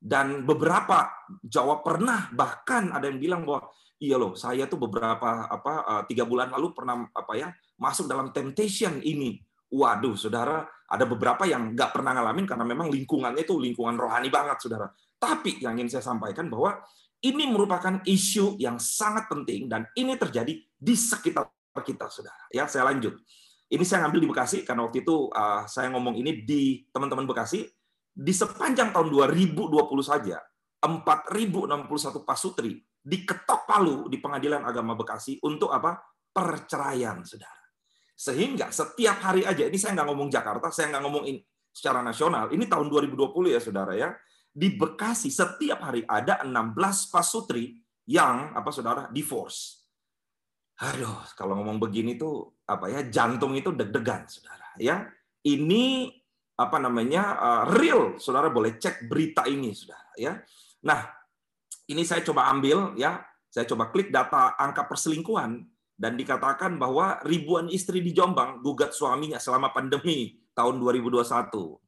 Dan 0.00 0.42
beberapa 0.42 1.06
jawab 1.44 1.86
pernah, 1.86 2.26
bahkan 2.34 2.90
ada 2.90 3.06
yang 3.06 3.20
bilang 3.22 3.42
bahwa 3.46 3.70
iya 4.00 4.16
loh, 4.16 4.32
saya 4.34 4.66
tuh 4.66 4.80
beberapa 4.80 5.46
apa 5.46 5.72
uh, 5.86 6.02
tiga 6.10 6.24
bulan 6.26 6.50
lalu 6.50 6.72
pernah 6.72 7.06
apa 7.12 7.32
ya 7.36 7.48
masuk 7.78 8.10
dalam 8.10 8.34
temptation 8.34 8.98
ini. 9.04 9.38
Waduh, 9.70 10.18
saudara, 10.18 10.66
ada 10.66 11.06
beberapa 11.06 11.46
yang 11.46 11.78
nggak 11.78 11.94
pernah 11.94 12.18
ngalamin 12.18 12.42
karena 12.42 12.66
memang 12.66 12.90
lingkungannya 12.90 13.46
itu 13.46 13.54
lingkungan 13.54 13.94
rohani 13.94 14.26
banget, 14.26 14.66
saudara. 14.66 14.90
Tapi 15.20 15.62
yang 15.62 15.78
ingin 15.78 15.94
saya 15.94 16.02
sampaikan 16.10 16.50
bahwa 16.50 16.82
ini 17.20 17.46
merupakan 17.46 18.00
isu 18.02 18.58
yang 18.58 18.80
sangat 18.80 19.28
penting 19.30 19.68
dan 19.70 19.86
ini 19.94 20.16
terjadi 20.18 20.50
di 20.64 20.94
sekitar 20.96 21.46
kita, 21.84 22.10
saudara. 22.10 22.48
Ya, 22.50 22.66
saya 22.66 22.88
lanjut. 22.90 23.20
Ini 23.70 23.84
saya 23.86 24.06
ngambil 24.06 24.20
di 24.26 24.28
Bekasi 24.34 24.58
karena 24.66 24.82
waktu 24.82 25.06
itu 25.06 25.30
uh, 25.30 25.62
saya 25.70 25.94
ngomong 25.94 26.18
ini 26.18 26.42
di 26.42 26.82
teman-teman 26.90 27.22
Bekasi 27.22 27.70
di 28.10 28.32
sepanjang 28.34 28.90
tahun 28.90 29.08
2020 29.14 29.70
saja 30.02 30.42
4061 30.82 31.86
pasutri 32.26 32.82
diketok 32.98 33.70
palu 33.70 34.10
di 34.10 34.18
Pengadilan 34.18 34.66
Agama 34.66 34.98
Bekasi 34.98 35.38
untuk 35.46 35.70
apa? 35.70 36.02
perceraian, 36.30 37.26
saudara. 37.26 37.58
Sehingga 38.14 38.70
setiap 38.70 39.18
hari 39.18 39.42
aja, 39.42 39.66
ini 39.66 39.74
saya 39.74 39.98
nggak 39.98 40.08
ngomong 40.14 40.30
Jakarta, 40.30 40.70
saya 40.70 40.94
nggak 40.94 41.02
ngomong 41.02 41.24
ini 41.26 41.42
secara 41.74 42.06
nasional, 42.06 42.54
ini 42.54 42.70
tahun 42.70 42.86
2020 42.86 43.50
ya 43.50 43.58
saudara 43.58 43.98
ya, 43.98 44.14
di 44.54 44.78
Bekasi 44.78 45.26
setiap 45.26 45.82
hari 45.82 46.06
ada 46.06 46.38
16 46.46 47.10
pasutri 47.10 47.82
yang 48.10 48.50
apa 48.54 48.70
saudara 48.74 49.06
divorce 49.14 49.86
aduh 50.80 51.22
kalau 51.36 51.60
ngomong 51.60 51.76
begini 51.76 52.16
tuh 52.16 52.58
apa 52.70 52.86
ya 52.86 53.00
jantung 53.10 53.58
itu 53.58 53.74
deg-degan 53.74 54.30
saudara 54.30 54.70
ya 54.78 55.10
ini 55.42 56.06
apa 56.54 56.76
namanya 56.78 57.22
uh, 57.40 57.64
real 57.74 58.16
saudara 58.22 58.46
boleh 58.46 58.78
cek 58.78 59.10
berita 59.10 59.50
ini 59.50 59.74
saudara 59.74 60.14
ya 60.14 60.38
nah 60.86 61.10
ini 61.90 62.06
saya 62.06 62.22
coba 62.22 62.46
ambil 62.46 62.94
ya 62.94 63.18
saya 63.50 63.66
coba 63.66 63.90
klik 63.90 64.14
data 64.14 64.54
angka 64.54 64.86
perselingkuhan 64.86 65.66
dan 66.00 66.16
dikatakan 66.16 66.80
bahwa 66.80 67.20
ribuan 67.28 67.68
istri 67.68 68.00
di 68.00 68.16
Jombang 68.16 68.64
gugat 68.64 68.96
suaminya 68.96 69.36
selama 69.36 69.68
pandemi 69.74 70.32
tahun 70.56 70.80
2021 70.80 71.20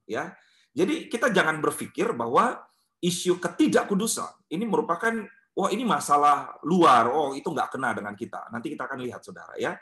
ya. 0.04 0.36
Jadi 0.72 1.08
kita 1.08 1.32
jangan 1.32 1.60
berpikir 1.64 2.12
bahwa 2.12 2.60
isu 3.00 3.40
ketidakkudusan 3.40 4.52
ini 4.52 4.68
merupakan 4.68 5.12
wah 5.56 5.68
ini 5.72 5.84
masalah 5.84 6.60
luar, 6.64 7.08
oh 7.08 7.32
itu 7.32 7.48
nggak 7.48 7.72
kena 7.72 7.96
dengan 7.96 8.12
kita. 8.12 8.52
Nanti 8.52 8.72
kita 8.72 8.84
akan 8.84 9.00
lihat 9.00 9.20
saudara 9.24 9.56
ya. 9.56 9.72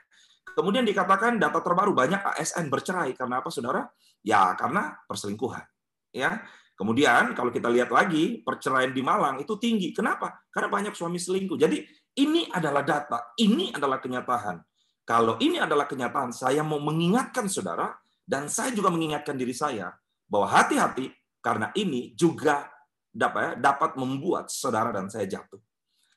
Kemudian 0.45 0.83
dikatakan 0.83 1.39
data 1.39 1.63
terbaru 1.63 1.95
banyak 1.95 2.21
ASN 2.37 2.69
bercerai 2.69 3.15
karena 3.15 3.41
apa 3.41 3.49
saudara? 3.49 3.87
Ya 4.21 4.53
karena 4.59 4.99
perselingkuhan. 5.07 5.63
Ya, 6.11 6.43
Kemudian 6.81 7.37
kalau 7.37 7.53
kita 7.53 7.69
lihat 7.69 7.93
lagi 7.93 8.41
perceraian 8.41 8.89
di 8.89 9.05
Malang 9.05 9.37
itu 9.37 9.53
tinggi. 9.61 9.93
Kenapa? 9.93 10.49
Karena 10.49 10.73
banyak 10.73 10.97
suami 10.97 11.21
selingkuh. 11.21 11.61
Jadi 11.61 11.85
ini 12.17 12.49
adalah 12.49 12.81
data, 12.81 13.37
ini 13.37 13.69
adalah 13.69 14.01
kenyataan. 14.01 14.65
Kalau 15.05 15.37
ini 15.45 15.61
adalah 15.61 15.85
kenyataan, 15.85 16.33
saya 16.33 16.65
mau 16.65 16.81
mengingatkan 16.81 17.53
saudara 17.53 17.93
dan 18.25 18.49
saya 18.49 18.73
juga 18.73 18.89
mengingatkan 18.89 19.37
diri 19.37 19.53
saya 19.53 19.93
bahwa 20.25 20.49
hati-hati 20.49 21.13
karena 21.45 21.69
ini 21.77 22.17
juga 22.17 22.73
dapat 23.13 23.43
ya, 23.45 23.51
dapat 23.61 24.01
membuat 24.01 24.49
saudara 24.49 24.89
dan 24.89 25.13
saya 25.13 25.29
jatuh. 25.29 25.61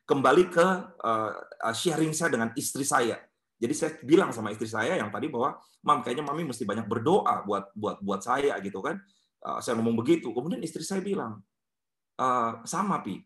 Kembali 0.07 0.47
ke 0.47 0.67
uh, 1.03 1.31
sharing 1.75 2.15
saya 2.15 2.39
dengan 2.39 2.55
istri 2.55 2.87
saya. 2.87 3.19
Jadi 3.63 3.73
saya 3.79 3.91
bilang 4.03 4.35
sama 4.35 4.51
istri 4.51 4.67
saya 4.67 4.99
yang 4.99 5.07
tadi 5.07 5.31
bahwa, 5.31 5.55
"Mam, 5.87 6.03
kayaknya 6.03 6.27
mami 6.27 6.43
mesti 6.43 6.67
banyak 6.67 6.83
berdoa 6.83 7.47
buat 7.47 7.71
buat 7.71 8.03
buat 8.03 8.19
saya 8.19 8.59
gitu 8.59 8.83
kan." 8.83 8.99
Eh, 9.43 9.59
saya 9.59 9.75
ngomong 9.79 9.99
begitu. 9.99 10.31
Kemudian 10.31 10.63
istri 10.63 10.87
saya 10.87 11.03
bilang, 11.03 11.43
e, 12.15 12.27
sama 12.63 13.03
Pi, 13.03 13.19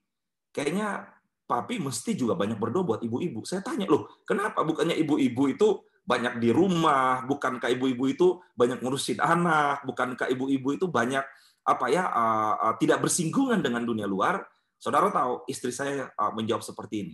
kayaknya 0.50 1.14
Papi 1.48 1.80
mesti 1.80 2.12
juga 2.12 2.36
banyak 2.36 2.60
berdoa 2.60 2.84
buat 2.84 3.02
ibu-ibu. 3.08 3.48
Saya 3.48 3.64
tanya, 3.64 3.88
loh 3.88 4.20
kenapa? 4.28 4.68
Bukannya 4.68 5.00
ibu-ibu 5.00 5.48
itu 5.48 5.80
banyak 6.04 6.44
di 6.44 6.52
rumah, 6.52 7.24
bukankah 7.24 7.72
ibu-ibu 7.72 8.04
itu 8.12 8.28
banyak 8.52 8.84
ngurusin 8.84 9.24
anak, 9.24 9.80
bukankah 9.88 10.28
ibu-ibu 10.28 10.76
itu 10.76 10.92
banyak 10.92 11.24
apa 11.64 11.86
ya 11.88 12.04
uh, 12.04 12.56
uh, 12.68 12.76
tidak 12.76 13.00
bersinggungan 13.00 13.64
dengan 13.64 13.88
dunia 13.88 14.04
luar? 14.04 14.44
Saudara 14.76 15.08
tahu, 15.08 15.48
istri 15.48 15.72
saya 15.72 16.12
uh, 16.20 16.36
menjawab 16.36 16.68
seperti 16.68 16.96
ini. 17.08 17.14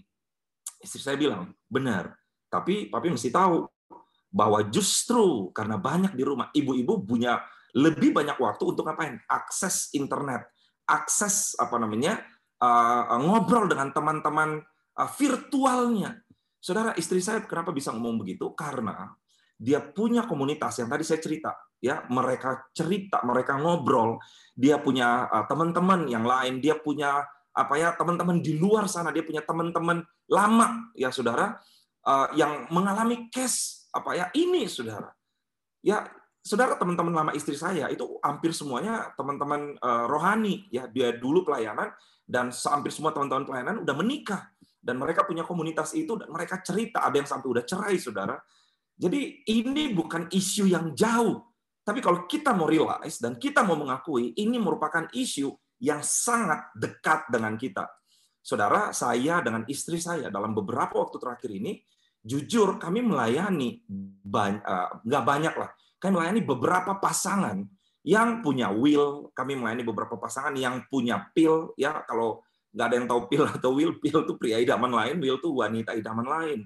Istri 0.81 1.01
saya 1.05 1.17
bilang, 1.21 1.53
benar. 1.69 2.17
Tapi 2.53 2.93
papi 2.93 3.09
mesti 3.09 3.33
tahu 3.33 3.65
bahwa 4.29 4.61
justru 4.69 5.49
karena 5.49 5.81
banyak 5.81 6.13
di 6.13 6.21
rumah, 6.21 6.53
ibu-ibu 6.53 7.01
punya 7.01 7.41
lebih 7.73 8.13
banyak 8.13 8.37
waktu 8.37 8.63
untuk 8.69 8.85
ngapain? 8.85 9.17
Akses 9.25 9.89
internet, 9.97 10.45
akses 10.85 11.57
apa 11.57 11.81
namanya 11.81 12.21
uh, 12.61 13.17
ngobrol 13.17 13.65
dengan 13.65 13.89
teman-teman 13.89 14.61
uh, 15.01 15.09
virtualnya. 15.17 16.21
Saudara, 16.61 16.93
istri 16.93 17.17
saya 17.25 17.41
kenapa 17.41 17.73
bisa 17.73 17.89
ngomong 17.89 18.21
begitu? 18.21 18.53
Karena 18.53 19.09
dia 19.57 19.81
punya 19.81 20.29
komunitas 20.29 20.77
yang 20.77 20.93
tadi 20.93 21.01
saya 21.01 21.17
cerita, 21.17 21.51
ya 21.81 22.05
mereka 22.13 22.69
cerita, 22.69 23.25
mereka 23.25 23.57
ngobrol, 23.57 24.21
dia 24.53 24.77
punya 24.77 25.25
uh, 25.25 25.45
teman-teman 25.49 26.05
yang 26.05 26.25
lain, 26.25 26.61
dia 26.61 26.77
punya 26.77 27.25
apa 27.53 27.73
ya 27.77 27.93
teman-teman 27.93 28.41
di 28.41 28.57
luar 28.57 28.85
sana, 28.89 29.09
dia 29.09 29.25
punya 29.25 29.41
teman-teman 29.41 30.05
lama 30.29 30.93
ya 30.97 31.13
saudara 31.13 31.57
yang 32.35 32.67
mengalami 32.67 33.31
case 33.31 33.87
apa 33.93 34.11
ya 34.17 34.25
ini 34.35 34.67
saudara. 34.67 35.07
Ya 35.83 36.07
saudara 36.43 36.75
teman-teman 36.75 37.13
lama 37.13 37.31
istri 37.31 37.55
saya 37.55 37.87
itu 37.87 38.19
hampir 38.19 38.51
semuanya 38.51 39.15
teman-teman 39.15 39.79
uh, 39.79 40.05
rohani 40.11 40.67
ya. 40.67 40.89
Dia 40.91 41.15
dulu 41.15 41.47
pelayanan 41.47 41.93
dan 42.27 42.51
hampir 42.51 42.91
semua 42.91 43.15
teman-teman 43.15 43.47
pelayanan 43.47 43.75
udah 43.83 43.95
menikah. 43.95 44.43
Dan 44.83 44.99
mereka 44.99 45.23
punya 45.23 45.47
komunitas 45.47 45.95
itu 45.95 46.19
dan 46.19 46.27
mereka 46.27 46.59
cerita 46.59 47.07
ada 47.07 47.15
yang 47.15 47.29
sampai 47.29 47.47
udah 47.47 47.63
cerai 47.63 47.95
saudara. 47.95 48.35
Jadi 48.99 49.47
ini 49.47 49.95
bukan 49.95 50.27
isu 50.27 50.67
yang 50.67 50.91
jauh. 50.91 51.39
Tapi 51.83 52.03
kalau 52.03 52.27
kita 52.27 52.51
mau 52.51 52.67
realize 52.67 53.19
dan 53.19 53.39
kita 53.39 53.63
mau 53.63 53.79
mengakui 53.79 54.35
ini 54.35 54.59
merupakan 54.59 55.07
isu 55.15 55.51
yang 55.79 56.03
sangat 56.03 56.71
dekat 56.75 57.27
dengan 57.31 57.55
kita 57.55 57.87
saudara 58.43 58.91
saya 58.91 59.39
dengan 59.39 59.63
istri 59.71 60.03
saya 60.03 60.27
dalam 60.27 60.51
beberapa 60.51 60.99
waktu 60.99 61.15
terakhir 61.15 61.49
ini 61.55 61.79
jujur 62.19 62.75
kami 62.75 62.99
melayani 62.99 63.79
uh, 63.87 64.89
nggak 65.01 65.23
banyak 65.23 65.55
lah 65.55 65.71
kami 66.03 66.19
melayani 66.19 66.41
beberapa 66.43 66.99
pasangan 66.99 67.63
yang 68.03 68.43
punya 68.43 68.67
will, 68.67 69.31
kami 69.31 69.55
melayani 69.55 69.87
beberapa 69.87 70.19
pasangan 70.19 70.51
yang 70.59 70.83
punya 70.91 71.31
pil, 71.31 71.71
ya 71.79 72.03
kalau 72.03 72.43
nggak 72.75 72.85
ada 72.91 72.95
yang 72.99 73.07
tahu 73.07 73.21
pil 73.31 73.43
atau 73.47 73.71
will, 73.71 73.95
pil 74.03 74.27
itu 74.27 74.33
pria 74.35 74.59
idaman 74.59 74.91
lain, 74.91 75.15
will 75.23 75.39
itu 75.39 75.49
wanita 75.49 75.95
idaman 75.95 76.27
lain. 76.27 76.59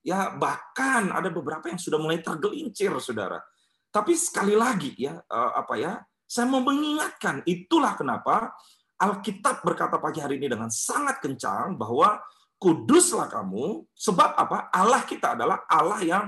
Ya 0.00 0.32
bahkan 0.32 1.12
ada 1.12 1.28
beberapa 1.28 1.68
yang 1.68 1.76
sudah 1.76 2.00
mulai 2.00 2.24
tergelincir, 2.24 2.88
saudara. 3.04 3.44
Tapi 3.92 4.16
sekali 4.16 4.56
lagi 4.56 4.96
ya 4.96 5.20
eh, 5.20 5.52
apa 5.52 5.74
ya, 5.76 6.00
saya 6.24 6.48
mau 6.48 6.64
mengingatkan 6.64 7.44
itulah 7.44 7.92
kenapa 7.92 8.56
Alkitab 8.98 9.62
berkata 9.62 9.96
pagi 10.02 10.18
hari 10.18 10.42
ini 10.42 10.50
dengan 10.50 10.66
sangat 10.68 11.22
kencang 11.22 11.78
bahwa 11.78 12.18
kuduslah 12.58 13.30
kamu 13.30 13.86
sebab 13.94 14.34
apa? 14.34 14.68
Allah 14.74 15.06
kita 15.06 15.38
adalah 15.38 15.62
Allah 15.70 16.02
yang 16.02 16.24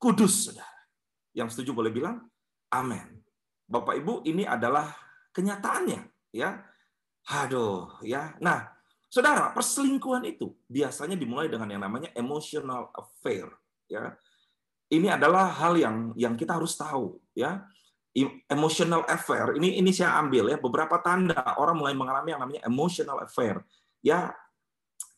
kudus, 0.00 0.48
saudara. 0.48 0.72
Yang 1.36 1.56
setuju 1.56 1.76
boleh 1.76 1.92
bilang 1.92 2.24
amin. 2.72 3.20
Bapak 3.68 4.00
Ibu, 4.00 4.24
ini 4.24 4.48
adalah 4.48 4.88
kenyataannya, 5.36 6.32
ya. 6.32 6.64
Aduh, 7.24 8.00
ya. 8.04 8.36
Nah, 8.40 8.74
Saudara, 9.14 9.54
perselingkuhan 9.54 10.26
itu 10.26 10.58
biasanya 10.66 11.14
dimulai 11.14 11.46
dengan 11.46 11.70
yang 11.70 11.86
namanya 11.86 12.10
emotional 12.18 12.90
affair, 12.90 13.46
ya. 13.86 14.10
Ini 14.90 15.14
adalah 15.14 15.54
hal 15.54 15.78
yang 15.78 16.10
yang 16.18 16.34
kita 16.34 16.58
harus 16.58 16.74
tahu, 16.74 17.22
ya. 17.30 17.62
Emotional 18.46 19.02
affair. 19.10 19.58
Ini 19.58 19.82
ini 19.82 19.90
saya 19.90 20.22
ambil 20.22 20.46
ya 20.54 20.58
beberapa 20.62 21.02
tanda 21.02 21.58
orang 21.58 21.74
mulai 21.74 21.98
mengalami 21.98 22.30
yang 22.30 22.42
namanya 22.46 22.62
emotional 22.62 23.18
affair. 23.18 23.58
Ya, 23.98 24.30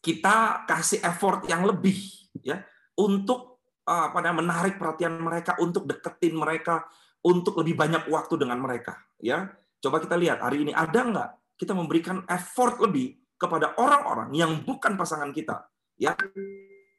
kita 0.01 0.65
kasih 0.65 1.05
effort 1.05 1.45
yang 1.45 1.69
lebih 1.69 1.99
ya 2.41 2.65
untuk 2.97 3.61
apa 3.87 4.19
namanya 4.25 4.43
menarik 4.43 4.75
perhatian 4.81 5.21
mereka 5.21 5.61
untuk 5.61 5.85
deketin 5.85 6.35
mereka 6.35 6.89
untuk 7.21 7.61
lebih 7.61 7.77
banyak 7.77 8.09
waktu 8.09 8.35
dengan 8.41 8.65
mereka 8.65 8.97
ya. 9.21 9.45
Coba 9.77 10.01
kita 10.01 10.17
lihat 10.17 10.41
hari 10.41 10.65
ini 10.65 10.73
ada 10.73 11.01
nggak 11.05 11.31
kita 11.61 11.77
memberikan 11.77 12.25
effort 12.33 12.81
lebih 12.81 13.13
kepada 13.37 13.77
orang-orang 13.77 14.33
yang 14.33 14.65
bukan 14.65 14.97
pasangan 14.97 15.37
kita 15.37 15.69
ya. 16.01 16.17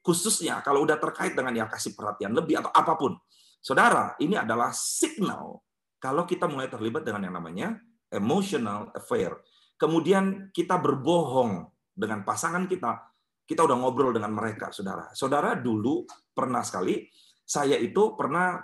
Khususnya 0.06 0.62
kalau 0.62 0.86
udah 0.86 1.02
terkait 1.02 1.34
dengan 1.34 1.58
ya 1.58 1.66
kasih 1.66 1.98
perhatian 1.98 2.38
lebih 2.38 2.62
atau 2.62 2.70
apa 2.70 2.94
pun. 2.94 3.18
Saudara 3.58 4.14
ini 4.22 4.38
adalah 4.38 4.70
signal 4.72 5.60
kalau 5.98 6.24
kita 6.26 6.46
mulai 6.46 6.70
terlibat 6.70 7.04
dengan 7.06 7.28
yang 7.30 7.36
namanya 7.38 7.68
emotional 8.10 8.90
affair 8.94 9.34
kemudian 9.76 10.50
kita 10.54 10.78
berbohong 10.80 11.68
dengan 11.98 12.22
pasangan 12.26 12.70
kita 12.70 13.08
kita 13.48 13.64
udah 13.64 13.80
ngobrol 13.80 14.12
dengan 14.12 14.36
mereka, 14.36 14.76
saudara. 14.76 15.08
Saudara 15.16 15.56
dulu 15.56 16.04
pernah 16.36 16.60
sekali, 16.68 17.08
saya 17.48 17.80
itu 17.80 18.14
pernah 18.20 18.60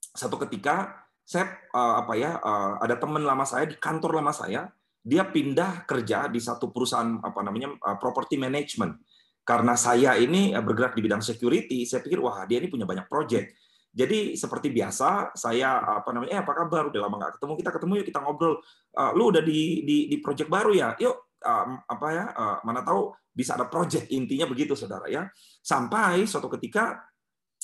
satu 0.00 0.40
ketika 0.40 1.04
saya 1.22 1.52
uh, 1.76 2.02
apa 2.02 2.12
ya 2.16 2.40
uh, 2.40 2.80
ada 2.80 2.96
teman 2.96 3.22
lama 3.22 3.44
saya 3.44 3.68
di 3.68 3.76
kantor 3.76 4.24
lama 4.24 4.32
saya, 4.32 4.72
dia 5.04 5.28
pindah 5.28 5.84
kerja 5.84 6.32
di 6.32 6.40
satu 6.40 6.72
perusahaan 6.72 7.20
apa 7.20 7.44
namanya 7.44 7.76
uh, 7.76 8.00
property 8.00 8.40
management. 8.40 8.96
Karena 9.44 9.76
saya 9.76 10.16
ini 10.16 10.56
bergerak 10.56 10.96
di 10.96 11.04
bidang 11.04 11.20
security, 11.20 11.84
saya 11.84 12.00
pikir 12.00 12.16
wah 12.16 12.48
dia 12.48 12.56
ini 12.56 12.72
punya 12.72 12.88
banyak 12.88 13.04
project. 13.12 13.52
Jadi 13.92 14.40
seperti 14.40 14.72
biasa, 14.72 15.36
saya 15.36 16.00
apa 16.00 16.16
namanya, 16.16 16.32
eh, 16.32 16.40
apa 16.40 16.52
kabar? 16.56 16.88
Udah 16.88 17.00
lama 17.04 17.16
nggak 17.20 17.36
ketemu, 17.36 17.52
kita 17.60 17.70
ketemu 17.76 17.92
yuk 18.00 18.06
kita 18.08 18.20
ngobrol. 18.24 18.54
Uh, 18.96 19.12
lu 19.12 19.28
udah 19.28 19.44
di, 19.44 19.84
di 19.84 19.96
di 20.08 20.16
project 20.24 20.48
baru 20.48 20.72
ya? 20.72 20.96
Yuk 20.96 21.36
um, 21.44 21.76
apa 21.84 22.06
ya? 22.08 22.24
Uh, 22.32 22.56
mana 22.64 22.80
tahu 22.80 23.12
bisa 23.32 23.56
ada 23.56 23.66
project 23.66 24.12
intinya 24.12 24.44
begitu 24.44 24.76
saudara 24.76 25.08
ya 25.08 25.24
sampai 25.64 26.28
suatu 26.28 26.52
ketika 26.52 27.00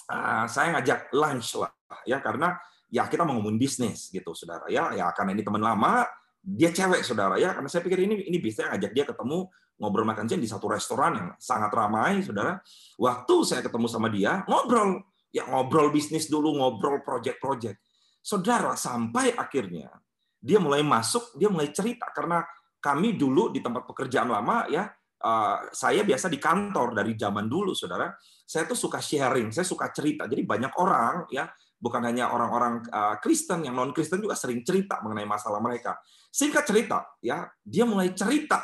uh, 0.09 0.49
saya 0.49 0.81
ngajak 0.81 1.13
lunch 1.13 1.61
lah 1.61 1.73
ya 2.09 2.25
karena 2.25 2.57
ya 2.89 3.05
kita 3.05 3.29
mau 3.29 3.37
ngomongin 3.37 3.61
bisnis 3.61 4.09
gitu 4.09 4.33
saudara 4.33 4.65
ya 4.73 4.97
ya 4.97 5.13
karena 5.13 5.37
ini 5.37 5.45
teman 5.45 5.61
lama 5.61 6.09
dia 6.41 6.73
cewek 6.73 7.05
saudara 7.05 7.37
ya 7.37 7.53
karena 7.53 7.69
saya 7.69 7.85
pikir 7.85 8.01
ini 8.01 8.25
ini 8.33 8.41
bisa 8.41 8.65
ngajak 8.73 8.93
dia 8.97 9.05
ketemu 9.05 9.45
ngobrol 9.79 10.09
makan 10.09 10.25
siang 10.25 10.41
di 10.41 10.49
satu 10.49 10.73
restoran 10.73 11.13
yang 11.15 11.29
sangat 11.37 11.69
ramai 11.71 12.25
saudara 12.25 12.57
waktu 12.97 13.35
saya 13.45 13.61
ketemu 13.61 13.87
sama 13.93 14.09
dia 14.09 14.41
ngobrol 14.49 15.05
ya 15.33 15.45
ngobrol 15.49 15.93
bisnis 15.93 16.27
dulu 16.27 16.57
ngobrol 16.57 17.05
project-project 17.05 17.79
saudara 18.23 18.75
sampai 18.75 19.37
akhirnya 19.37 19.93
dia 20.39 20.59
mulai 20.63 20.81
masuk 20.81 21.37
dia 21.37 21.51
mulai 21.53 21.73
cerita 21.75 22.09
karena 22.15 22.45
kami 22.79 23.19
dulu 23.19 23.51
di 23.51 23.59
tempat 23.59 23.85
pekerjaan 23.85 24.31
lama 24.31 24.71
ya 24.71 24.87
Eh, 25.19 25.59
saya 25.75 26.07
biasa 26.07 26.31
di 26.31 26.39
kantor 26.39 26.95
dari 26.95 27.19
zaman 27.19 27.51
dulu, 27.51 27.75
saudara. 27.75 28.07
Saya 28.47 28.71
tuh 28.71 28.79
suka 28.79 29.03
sharing, 29.03 29.51
saya 29.51 29.67
suka 29.67 29.91
cerita. 29.91 30.31
Jadi 30.31 30.47
banyak 30.47 30.79
orang 30.79 31.27
ya, 31.35 31.51
bukan 31.75 32.07
hanya 32.07 32.31
orang-orang 32.31 32.87
uh, 32.89 33.19
Kristen, 33.19 33.67
yang 33.67 33.75
non 33.75 33.91
Kristen 33.91 34.23
juga 34.23 34.39
sering 34.39 34.63
cerita 34.63 35.03
mengenai 35.03 35.27
masalah 35.27 35.59
mereka. 35.59 35.99
Singkat 36.31 36.65
cerita, 36.65 36.99
ya 37.19 37.51
dia 37.61 37.85
mulai 37.85 38.15
cerita 38.15 38.63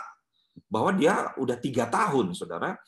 bahwa 0.70 0.94
dia 0.94 1.34
udah 1.36 1.58
tiga 1.58 1.90
tahun, 1.90 2.32
saudara, 2.38 2.78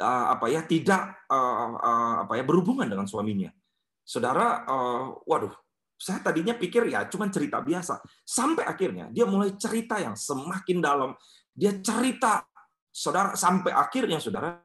apa 0.00 0.48
ya 0.48 0.64
tidak 0.64 1.28
uh, 1.28 1.76
uh, 1.76 2.14
apa 2.24 2.40
ya 2.40 2.44
berhubungan 2.44 2.88
dengan 2.88 3.04
suaminya. 3.04 3.52
Saudara, 4.00 4.64
uh, 4.64 5.22
waduh, 5.28 5.52
saya 6.00 6.24
tadinya 6.24 6.56
pikir 6.56 6.88
ya 6.88 7.04
cuma 7.12 7.28
cerita 7.28 7.60
biasa. 7.60 8.00
Sampai 8.24 8.64
akhirnya 8.64 9.12
dia 9.12 9.28
mulai 9.28 9.54
cerita 9.60 10.00
yang 10.00 10.16
semakin 10.16 10.80
dalam. 10.80 11.12
Dia 11.52 11.76
cerita, 11.84 12.40
saudara, 12.88 13.36
sampai 13.36 13.70
akhirnya 13.76 14.16
saudara, 14.16 14.64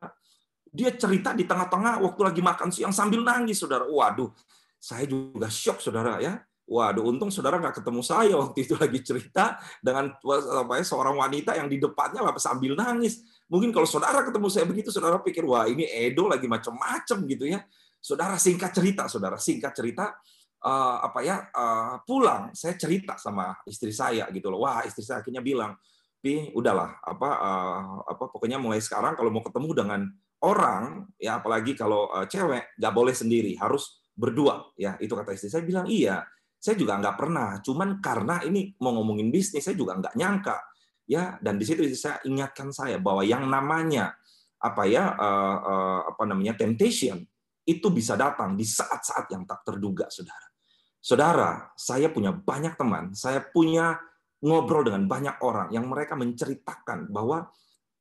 dia 0.72 0.96
cerita 0.96 1.36
di 1.36 1.44
tengah-tengah 1.44 2.00
waktu 2.00 2.22
lagi 2.24 2.42
makan 2.42 2.70
siang 2.72 2.96
sambil 2.96 3.20
nangis, 3.22 3.60
saudara. 3.60 3.84
Waduh, 3.84 4.32
saya 4.80 5.04
juga 5.06 5.52
shock, 5.52 5.84
saudara 5.84 6.24
ya. 6.24 6.40
Waduh, 6.66 7.06
untung 7.14 7.30
saudara 7.30 7.62
nggak 7.62 7.78
ketemu 7.78 8.02
saya 8.02 8.34
waktu 8.42 8.66
itu 8.66 8.74
lagi 8.74 9.00
cerita 9.06 9.62
dengan 9.86 10.18
apa 10.66 10.74
ya, 10.82 10.84
seorang 10.84 11.14
wanita 11.14 11.54
yang 11.54 11.70
di 11.70 11.78
depannya 11.78 12.26
lah 12.26 12.34
sambil 12.42 12.74
nangis. 12.74 13.22
Mungkin 13.46 13.70
kalau 13.70 13.86
saudara 13.86 14.26
ketemu 14.26 14.48
saya 14.50 14.66
begitu, 14.66 14.90
saudara 14.90 15.22
pikir 15.22 15.46
wah 15.46 15.70
ini 15.70 15.86
Edo 15.86 16.26
lagi 16.26 16.50
macam-macam 16.50 17.18
gitu 17.30 17.46
ya. 17.46 17.62
Saudara 18.02 18.42
singkat 18.42 18.74
cerita, 18.74 19.06
saudara 19.06 19.38
singkat 19.38 19.78
cerita, 19.78 20.18
uh, 20.66 21.06
apa 21.06 21.20
ya 21.22 21.46
uh, 21.54 22.02
pulang, 22.02 22.50
saya 22.58 22.74
cerita 22.74 23.14
sama 23.22 23.54
istri 23.70 23.94
saya 23.94 24.26
gitu 24.34 24.50
loh. 24.50 24.66
Wah 24.66 24.82
istri 24.90 25.06
saya 25.06 25.22
akhirnya 25.22 25.46
bilang, 25.46 25.78
pi 26.26 26.50
udahlah 26.58 26.98
apa 27.06 27.30
uh, 27.38 28.02
apa 28.10 28.26
pokoknya 28.34 28.58
mulai 28.58 28.82
sekarang 28.82 29.14
kalau 29.14 29.30
mau 29.30 29.46
ketemu 29.46 29.70
dengan 29.78 30.02
orang 30.42 31.06
ya 31.22 31.38
apalagi 31.38 31.78
kalau 31.78 32.10
uh, 32.10 32.26
cewek 32.26 32.74
nggak 32.82 32.94
boleh 32.98 33.14
sendiri 33.14 33.54
harus 33.62 34.02
berdua 34.18 34.74
ya 34.74 34.98
itu 34.98 35.14
kata 35.14 35.38
istri 35.38 35.54
saya 35.54 35.62
bilang 35.62 35.86
iya 35.86 36.26
saya 36.66 36.82
juga 36.82 36.98
nggak 36.98 37.14
pernah. 37.14 37.62
Cuman 37.62 38.02
karena 38.02 38.42
ini 38.42 38.74
mau 38.82 38.98
ngomongin 38.98 39.30
bisnis, 39.30 39.62
saya 39.62 39.78
juga 39.78 39.94
nggak 40.02 40.18
nyangka. 40.18 40.58
Ya, 41.06 41.38
dan 41.38 41.62
di 41.62 41.70
situ 41.70 41.86
saya 41.94 42.18
ingatkan 42.26 42.74
saya 42.74 42.98
bahwa 42.98 43.22
yang 43.22 43.46
namanya 43.46 44.18
apa 44.58 44.90
ya 44.90 45.14
uh, 45.14 45.58
uh, 45.62 46.00
apa 46.10 46.26
namanya 46.26 46.58
temptation 46.58 47.22
itu 47.70 47.94
bisa 47.94 48.18
datang 48.18 48.58
di 48.58 48.66
saat-saat 48.66 49.30
yang 49.30 49.46
tak 49.46 49.62
terduga, 49.62 50.10
saudara. 50.10 50.50
Saudara, 50.98 51.50
saya 51.78 52.10
punya 52.10 52.34
banyak 52.34 52.74
teman, 52.74 53.14
saya 53.14 53.46
punya 53.46 54.02
ngobrol 54.42 54.90
dengan 54.90 55.06
banyak 55.06 55.38
orang 55.46 55.70
yang 55.70 55.86
mereka 55.86 56.18
menceritakan 56.18 57.14
bahwa 57.14 57.46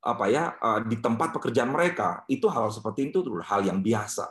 apa 0.05 0.25
ya 0.25 0.57
uh, 0.57 0.81
di 0.81 0.97
tempat 0.97 1.33
pekerjaan 1.37 1.69
mereka 1.69 2.25
itu 2.25 2.49
hal 2.49 2.73
seperti 2.73 3.13
itu 3.13 3.21
hal 3.45 3.61
yang 3.61 3.85
biasa. 3.85 4.25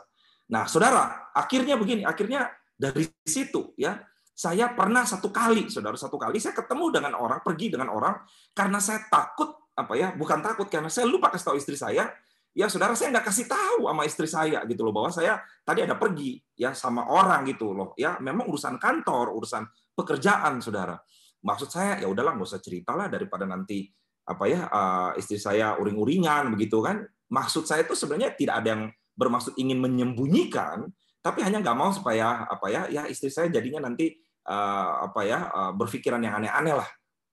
Nah, 0.51 0.67
saudara, 0.67 1.31
akhirnya 1.31 1.79
begini, 1.79 2.03
akhirnya 2.03 2.51
dari 2.75 3.07
situ 3.23 3.71
ya 3.79 3.95
saya 4.35 4.75
pernah 4.75 5.07
satu 5.07 5.31
kali, 5.31 5.71
saudara, 5.71 5.95
satu 5.95 6.19
kali 6.19 6.43
saya 6.43 6.51
ketemu 6.51 6.91
dengan 6.91 7.15
orang, 7.15 7.39
pergi 7.39 7.71
dengan 7.71 7.87
orang, 7.87 8.19
karena 8.51 8.83
saya 8.83 9.07
takut, 9.07 9.71
apa 9.71 9.95
ya, 9.95 10.11
bukan 10.11 10.43
takut, 10.43 10.67
karena 10.67 10.91
saya 10.91 11.07
lupa 11.07 11.31
kasih 11.31 11.45
tahu 11.47 11.55
istri 11.55 11.79
saya, 11.79 12.11
ya 12.55 12.67
saudara 12.71 12.95
saya 12.95 13.11
nggak 13.11 13.27
kasih 13.27 13.45
tahu 13.51 13.87
sama 13.91 14.03
istri 14.07 14.27
saya 14.31 14.63
gitu 14.63 14.87
loh 14.87 14.95
bahwa 14.95 15.11
saya 15.11 15.43
tadi 15.67 15.83
ada 15.83 15.99
pergi 15.99 16.39
ya 16.55 16.71
sama 16.71 17.11
orang 17.11 17.43
gitu 17.51 17.75
loh. 17.75 17.91
Ya 17.99 18.15
memang 18.23 18.47
urusan 18.47 18.79
kantor 18.79 19.35
urusan 19.35 19.67
pekerjaan 19.91 20.63
saudara. 20.63 20.95
Maksud 21.43 21.67
saya 21.67 21.99
ya 21.99 22.07
udahlah 22.07 22.39
nggak 22.39 22.47
usah 22.47 22.63
ceritalah 22.63 23.11
daripada 23.11 23.43
nanti 23.43 23.91
apa 24.25 24.43
ya 24.47 24.65
uh, 24.71 25.11
istri 25.19 25.35
saya 25.35 25.75
uring-uringan 25.75 26.47
begitu 26.55 26.79
kan. 26.79 27.03
Maksud 27.27 27.67
saya 27.67 27.83
itu 27.83 27.91
sebenarnya 27.91 28.31
tidak 28.39 28.63
ada 28.63 28.67
yang 28.71 28.83
bermaksud 29.19 29.59
ingin 29.59 29.79
menyembunyikan 29.83 30.87
tapi 31.19 31.41
hanya 31.41 31.57
nggak 31.57 31.77
mau 31.77 31.89
supaya 31.89 32.45
apa 32.45 32.69
ya 32.69 32.81
ya 32.85 33.03
istri 33.09 33.33
saya 33.33 33.49
jadinya 33.49 33.89
nanti 33.89 34.13
apa 34.45 35.21
ya 35.25 35.39
uh, 35.49 35.71
berpikiran 35.73 36.21
yang 36.21 36.37
aneh-aneh 36.37 36.77
lah. 36.77 36.89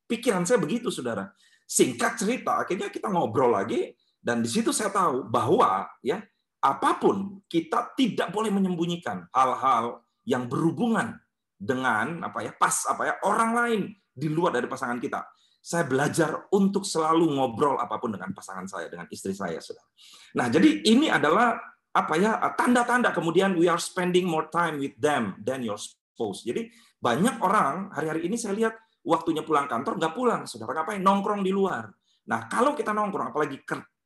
Pikiran 0.08 0.44
saya 0.48 0.60
begitu, 0.60 0.88
saudara. 0.88 1.28
Singkat 1.68 2.20
cerita, 2.20 2.60
akhirnya 2.60 2.92
kita 2.92 3.08
ngobrol 3.08 3.52
lagi 3.52 3.96
dan 4.22 4.44
di 4.44 4.48
situ 4.48 4.70
saya 4.70 4.94
tahu 4.94 5.26
bahwa 5.26 5.88
ya 6.04 6.22
apa 6.62 6.94
pun 7.02 7.42
kita 7.50 7.90
tidak 7.98 8.30
boleh 8.30 8.54
menyembunyikan 8.54 9.26
hal-hal 9.34 10.06
yang 10.22 10.46
berhubungan 10.46 11.18
dengan 11.58 12.22
apa 12.22 12.46
ya 12.46 12.54
pas 12.54 12.86
apa 12.86 13.02
ya 13.10 13.14
orang 13.26 13.50
lain 13.50 13.80
di 14.14 14.30
luar 14.30 14.54
dari 14.54 14.70
pasangan 14.70 15.02
kita. 15.02 15.26
Saya 15.62 15.86
belajar 15.86 16.50
untuk 16.50 16.82
selalu 16.82 17.38
ngobrol 17.38 17.78
apa 17.78 17.98
pun 18.02 18.10
dengan 18.10 18.34
pasangan 18.34 18.66
saya, 18.66 18.90
dengan 18.90 19.06
istri 19.14 19.30
saya, 19.30 19.62
saudara. 19.62 19.86
Nah, 20.34 20.50
jadi 20.50 20.82
ini 20.90 21.06
adalah 21.06 21.54
apa 21.92 22.14
ya 22.18 22.34
tanda-tanda 22.58 23.14
kemudian 23.14 23.54
we 23.54 23.70
are 23.70 23.78
spending 23.78 24.26
more 24.26 24.50
time 24.50 24.82
with 24.82 24.94
them 24.98 25.38
than 25.38 25.62
your 25.62 25.78
spouse. 25.78 26.42
Jadi 26.42 26.66
banyak 27.02 27.42
orang 27.42 27.90
hari-hari 27.90 28.30
ini 28.30 28.38
saya 28.38 28.54
lihat 28.54 28.78
waktunya 29.02 29.42
pulang 29.42 29.66
kantor 29.66 29.98
nggak 29.98 30.14
pulang, 30.14 30.46
saudara 30.46 30.78
ngapain? 30.80 31.02
Nongkrong 31.02 31.42
di 31.42 31.50
luar. 31.50 31.90
Nah 32.30 32.46
kalau 32.46 32.78
kita 32.78 32.94
nongkrong, 32.94 33.34
apalagi 33.34 33.58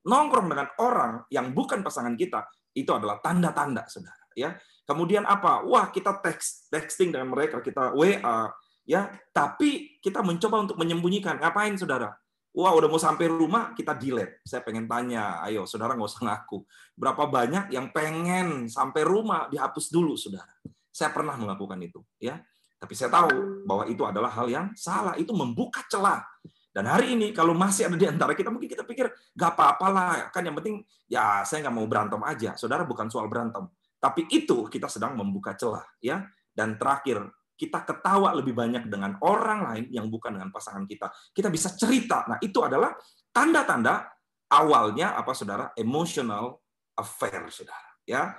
nongkrong 0.08 0.48
dengan 0.48 0.68
orang 0.80 1.12
yang 1.28 1.52
bukan 1.52 1.84
pasangan 1.84 2.16
kita, 2.16 2.48
itu 2.72 2.88
adalah 2.96 3.20
tanda-tanda, 3.20 3.84
saudara. 3.84 4.24
Ya. 4.32 4.56
Kemudian 4.88 5.28
apa? 5.28 5.60
Wah 5.68 5.92
kita 5.92 6.24
text, 6.24 6.72
texting 6.72 7.12
dengan 7.12 7.36
mereka, 7.36 7.60
kita 7.60 7.92
WA, 7.92 8.48
ya. 8.88 9.12
Tapi 9.28 10.00
kita 10.00 10.24
mencoba 10.24 10.64
untuk 10.64 10.80
menyembunyikan. 10.80 11.36
Ngapain, 11.36 11.76
saudara? 11.76 12.16
Wah, 12.56 12.72
udah 12.72 12.88
mau 12.88 12.96
sampai 12.96 13.28
rumah, 13.28 13.76
kita 13.76 13.92
delete. 13.92 14.40
Saya 14.48 14.64
pengen 14.64 14.88
tanya, 14.88 15.44
ayo, 15.44 15.68
saudara 15.68 15.92
nggak 15.92 16.08
usah 16.08 16.24
ngaku. 16.24 16.64
Berapa 16.96 17.28
banyak 17.28 17.68
yang 17.68 17.92
pengen 17.92 18.72
sampai 18.72 19.04
rumah 19.04 19.52
dihapus 19.52 19.92
dulu, 19.92 20.16
saudara? 20.16 20.48
Saya 20.88 21.12
pernah 21.12 21.36
melakukan 21.36 21.76
itu, 21.84 22.00
ya. 22.16 22.40
Tapi 22.76 22.92
saya 22.92 23.08
tahu 23.08 23.64
bahwa 23.64 23.84
itu 23.88 24.02
adalah 24.04 24.30
hal 24.32 24.46
yang 24.48 24.66
salah. 24.76 25.16
Itu 25.16 25.32
membuka 25.32 25.82
celah. 25.88 26.22
Dan 26.70 26.84
hari 26.92 27.16
ini 27.16 27.32
kalau 27.32 27.56
masih 27.56 27.88
ada 27.88 27.96
di 27.96 28.04
antara 28.04 28.36
kita, 28.36 28.52
mungkin 28.52 28.68
kita 28.68 28.84
pikir, 28.84 29.08
nggak 29.32 29.50
apa-apa 29.56 29.86
lah. 29.88 30.12
Kan 30.28 30.44
yang 30.44 30.56
penting, 30.60 30.84
ya 31.08 31.40
saya 31.42 31.64
nggak 31.64 31.74
mau 31.74 31.88
berantem 31.88 32.20
aja. 32.20 32.52
Saudara, 32.60 32.84
bukan 32.84 33.08
soal 33.08 33.32
berantem. 33.32 33.64
Tapi 33.96 34.28
itu 34.28 34.68
kita 34.68 34.86
sedang 34.92 35.16
membuka 35.16 35.56
celah. 35.56 35.84
ya. 36.04 36.20
Dan 36.52 36.76
terakhir, 36.76 37.32
kita 37.56 37.80
ketawa 37.88 38.36
lebih 38.36 38.52
banyak 38.52 38.92
dengan 38.92 39.16
orang 39.24 39.72
lain 39.72 39.84
yang 39.88 40.06
bukan 40.12 40.36
dengan 40.36 40.52
pasangan 40.52 40.84
kita. 40.84 41.08
Kita 41.32 41.48
bisa 41.48 41.72
cerita. 41.72 42.28
Nah, 42.28 42.36
itu 42.44 42.60
adalah 42.60 42.92
tanda-tanda 43.32 44.16
awalnya 44.50 45.18
apa 45.18 45.34
saudara 45.34 45.74
emotional 45.74 46.62
affair 46.94 47.50
saudara 47.50 47.88
ya 48.06 48.34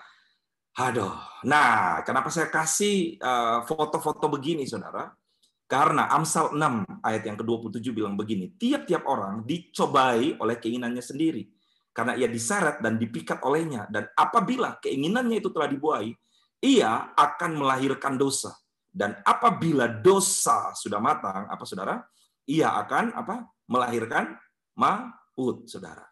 Aduh. 0.77 1.09
Nah, 1.49 2.05
kenapa 2.05 2.29
saya 2.29 2.53
kasih 2.53 3.17
eh, 3.17 3.59
foto-foto 3.65 4.29
begini, 4.29 4.69
saudara? 4.69 5.09
Karena 5.67 6.07
Amsal 6.13 6.53
6 6.53 7.01
ayat 7.03 7.23
yang 7.27 7.35
ke-27 7.35 7.91
bilang 7.91 8.15
begini, 8.15 8.55
tiap-tiap 8.55 9.03
orang 9.09 9.43
dicobai 9.43 10.37
oleh 10.39 10.55
keinginannya 10.61 11.03
sendiri. 11.03 11.43
Karena 11.91 12.13
ia 12.13 12.29
diseret 12.29 12.79
dan 12.79 13.01
dipikat 13.01 13.41
olehnya. 13.41 13.89
Dan 13.89 14.05
apabila 14.13 14.77
keinginannya 14.77 15.41
itu 15.41 15.49
telah 15.49 15.65
dibuai, 15.67 16.13
ia 16.61 17.11
akan 17.17 17.57
melahirkan 17.57 18.15
dosa. 18.15 18.53
Dan 18.85 19.17
apabila 19.25 19.89
dosa 19.89 20.71
sudah 20.77 21.01
matang, 21.01 21.49
apa 21.49 21.63
saudara? 21.65 22.05
Ia 22.47 22.77
akan 22.85 23.17
apa? 23.17 23.49
Melahirkan 23.67 24.37
maut, 24.77 25.65
saudara. 25.65 26.05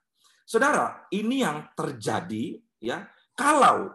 Saudara, 0.44 1.06
ini 1.14 1.46
yang 1.46 1.70
terjadi 1.78 2.60
ya 2.82 3.08
kalau 3.38 3.94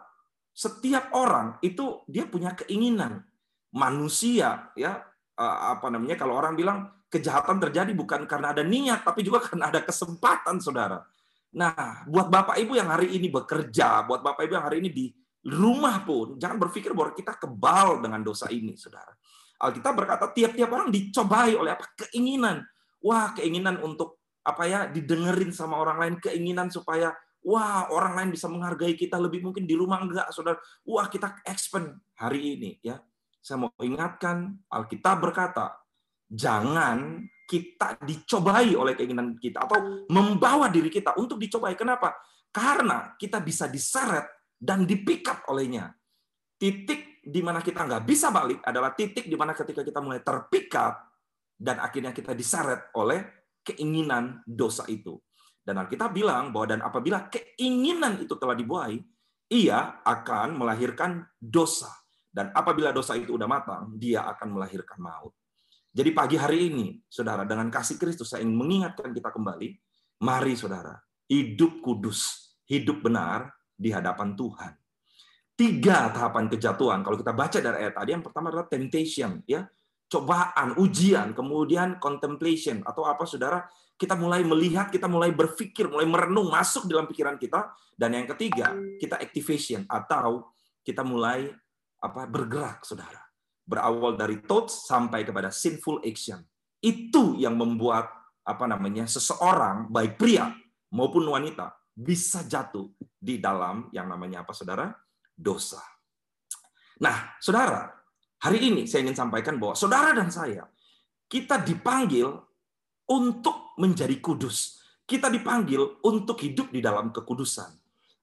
setiap 0.61 1.17
orang 1.17 1.57
itu 1.65 2.05
dia 2.05 2.29
punya 2.29 2.53
keinginan. 2.53 3.25
Manusia 3.73 4.69
ya 4.77 5.01
apa 5.41 5.89
namanya 5.89 6.21
kalau 6.21 6.37
orang 6.37 6.53
bilang 6.53 6.93
kejahatan 7.09 7.57
terjadi 7.57 7.97
bukan 7.97 8.29
karena 8.29 8.53
ada 8.53 8.61
niat 8.61 9.01
tapi 9.01 9.25
juga 9.25 9.41
karena 9.49 9.73
ada 9.73 9.81
kesempatan 9.81 10.61
Saudara. 10.61 11.01
Nah, 11.51 12.07
buat 12.07 12.31
Bapak 12.31 12.61
Ibu 12.61 12.79
yang 12.79 12.93
hari 12.93 13.17
ini 13.17 13.33
bekerja, 13.33 14.07
buat 14.07 14.23
Bapak 14.23 14.47
Ibu 14.47 14.55
yang 14.55 14.67
hari 14.69 14.85
ini 14.85 14.91
di 14.93 15.07
rumah 15.49 16.05
pun 16.05 16.37
jangan 16.37 16.61
berpikir 16.61 16.93
bahwa 16.93 17.17
kita 17.17 17.41
kebal 17.41 18.05
dengan 18.05 18.21
dosa 18.23 18.47
ini, 18.53 18.77
Saudara. 18.77 19.11
Alkitab 19.61 19.93
berkata 19.97 20.31
tiap-tiap 20.31 20.71
orang 20.71 20.93
dicobai 20.93 21.59
oleh 21.59 21.75
apa? 21.75 21.91
Keinginan. 21.97 22.63
Wah, 23.03 23.35
keinginan 23.35 23.83
untuk 23.83 24.23
apa 24.47 24.63
ya 24.69 24.81
didengerin 24.87 25.51
sama 25.51 25.81
orang 25.81 25.99
lain, 25.99 26.15
keinginan 26.23 26.71
supaya 26.71 27.11
Wah, 27.41 27.89
orang 27.89 28.21
lain 28.21 28.31
bisa 28.37 28.47
menghargai 28.53 28.93
kita 28.93 29.17
lebih 29.17 29.41
mungkin 29.41 29.65
di 29.65 29.73
rumah 29.73 30.05
enggak, 30.05 30.29
saudara. 30.33 30.61
Wah, 30.85 31.09
kita 31.09 31.41
expand 31.49 31.97
hari 32.17 32.61
ini, 32.61 32.71
ya. 32.85 33.01
Saya 33.41 33.65
mau 33.65 33.73
ingatkan, 33.81 34.61
Alkitab 34.69 35.25
berkata, 35.25 35.81
jangan 36.29 37.25
kita 37.51 37.99
dicobai 38.05 38.79
oleh 38.79 38.95
keinginan 38.95 39.35
kita 39.35 39.67
atau 39.67 40.07
membawa 40.07 40.71
diri 40.71 40.87
kita 40.87 41.19
untuk 41.19 41.41
dicobai. 41.41 41.75
Kenapa? 41.75 42.15
Karena 42.53 43.19
kita 43.19 43.43
bisa 43.43 43.67
diseret 43.67 44.55
dan 44.55 44.87
dipikat 44.87 45.49
olehnya. 45.51 45.91
Titik 46.61 47.25
di 47.25 47.41
mana 47.41 47.65
kita 47.65 47.89
nggak 47.89 48.05
bisa 48.07 48.31
balik 48.31 48.61
adalah 48.63 48.95
titik 48.95 49.27
di 49.27 49.35
mana 49.35 49.57
ketika 49.57 49.83
kita 49.83 49.99
mulai 49.99 50.21
terpikat 50.23 50.95
dan 51.57 51.81
akhirnya 51.81 52.13
kita 52.13 52.37
diseret 52.37 52.93
oleh 52.95 53.25
keinginan 53.65 54.45
dosa 54.47 54.85
itu. 54.87 55.17
Dan 55.71 55.87
Alkitab 55.87 56.11
bilang 56.11 56.51
bahwa 56.51 56.67
dan 56.75 56.83
apabila 56.83 57.31
keinginan 57.31 58.19
itu 58.19 58.35
telah 58.35 58.59
dibuai, 58.59 58.99
ia 59.55 60.03
akan 60.03 60.59
melahirkan 60.59 61.23
dosa. 61.39 61.95
Dan 62.27 62.51
apabila 62.51 62.91
dosa 62.91 63.15
itu 63.15 63.39
udah 63.39 63.47
matang, 63.47 63.95
dia 63.95 64.27
akan 64.27 64.59
melahirkan 64.59 64.99
maut. 64.99 65.31
Jadi 65.95 66.11
pagi 66.11 66.35
hari 66.35 66.75
ini, 66.75 66.99
saudara, 67.07 67.47
dengan 67.47 67.71
kasih 67.71 68.03
Kristus 68.03 68.35
saya 68.35 68.43
ingin 68.43 68.59
mengingatkan 68.59 69.15
kita 69.15 69.31
kembali, 69.31 69.79
mari 70.27 70.59
saudara, 70.59 70.99
hidup 71.31 71.79
kudus, 71.79 72.51
hidup 72.67 73.07
benar 73.07 73.55
di 73.71 73.95
hadapan 73.95 74.35
Tuhan. 74.35 74.75
Tiga 75.55 76.11
tahapan 76.11 76.51
kejatuhan. 76.51 77.07
Kalau 77.07 77.15
kita 77.15 77.31
baca 77.31 77.59
dari 77.63 77.77
ayat 77.87 77.95
tadi, 77.95 78.11
yang 78.11 78.27
pertama 78.27 78.51
adalah 78.51 78.67
temptation, 78.67 79.39
ya, 79.47 79.63
cobaan, 80.11 80.75
ujian, 80.75 81.31
kemudian 81.33 82.03
contemplation 82.03 82.83
atau 82.83 83.07
apa, 83.07 83.23
saudara? 83.23 83.63
Kita 83.95 84.19
mulai 84.19 84.43
melihat, 84.43 84.91
kita 84.91 85.07
mulai 85.07 85.31
berpikir, 85.31 85.87
mulai 85.87 86.09
merenung, 86.09 86.51
masuk 86.51 86.91
dalam 86.91 87.07
pikiran 87.07 87.39
kita. 87.39 87.71
Dan 87.95 88.19
yang 88.19 88.27
ketiga, 88.35 88.75
kita 88.99 89.21
activation 89.23 89.87
atau 89.87 90.51
kita 90.83 91.07
mulai 91.07 91.47
apa 92.03 92.27
bergerak, 92.27 92.83
saudara. 92.83 93.23
Berawal 93.63 94.19
dari 94.19 94.43
thoughts 94.43 94.89
sampai 94.89 95.23
kepada 95.23 95.55
sinful 95.55 96.03
action. 96.03 96.43
Itu 96.81 97.39
yang 97.39 97.55
membuat 97.55 98.11
apa 98.41 98.65
namanya 98.67 99.05
seseorang 99.07 99.93
baik 99.93 100.17
pria 100.17 100.49
maupun 100.91 101.29
wanita 101.29 101.71
bisa 101.93 102.43
jatuh 102.49 102.89
di 103.21 103.37
dalam 103.37 103.93
yang 103.93 104.09
namanya 104.09 104.43
apa 104.43 104.57
saudara 104.57 104.89
dosa. 105.37 105.85
Nah, 107.05 107.37
saudara, 107.37 108.00
hari 108.41 108.59
ini 108.73 108.83
saya 108.89 109.05
ingin 109.05 109.17
sampaikan 109.17 109.61
bahwa 109.61 109.77
saudara 109.77 110.17
dan 110.17 110.33
saya, 110.33 110.65
kita 111.31 111.61
dipanggil 111.61 112.27
untuk 113.07 113.77
menjadi 113.77 114.17
kudus. 114.19 114.81
Kita 115.05 115.27
dipanggil 115.27 116.03
untuk 116.07 116.39
hidup 116.41 116.71
di 116.71 116.79
dalam 116.79 117.11
kekudusan. 117.11 117.71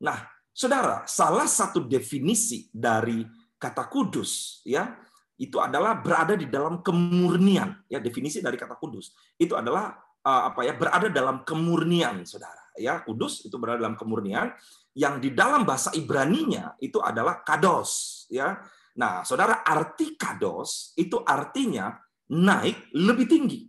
Nah, 0.04 0.24
saudara, 0.56 1.04
salah 1.04 1.46
satu 1.46 1.84
definisi 1.84 2.72
dari 2.72 3.28
kata 3.60 3.92
kudus, 3.92 4.64
ya, 4.64 4.96
itu 5.38 5.60
adalah 5.60 6.00
berada 6.00 6.34
di 6.34 6.48
dalam 6.48 6.80
kemurnian. 6.80 7.84
Ya, 7.92 8.00
definisi 8.00 8.40
dari 8.40 8.56
kata 8.56 8.80
kudus 8.80 9.14
itu 9.36 9.54
adalah 9.54 10.00
eh, 10.24 10.44
apa 10.48 10.64
ya 10.64 10.74
berada 10.80 11.08
dalam 11.12 11.44
kemurnian, 11.44 12.24
saudara. 12.24 12.72
Ya, 12.80 13.04
kudus 13.04 13.44
itu 13.44 13.58
berada 13.60 13.84
dalam 13.84 14.00
kemurnian 14.00 14.56
yang 14.98 15.22
di 15.22 15.30
dalam 15.30 15.62
bahasa 15.68 15.94
Ibrani-nya 15.94 16.74
itu 16.82 16.98
adalah 17.04 17.46
kados 17.46 18.24
ya. 18.34 18.58
Nah, 18.98 19.22
Saudara, 19.22 19.62
arti 19.62 20.18
kados 20.18 20.98
itu 20.98 21.22
artinya 21.22 21.94
naik 22.34 22.92
lebih 22.98 23.26
tinggi. 23.30 23.62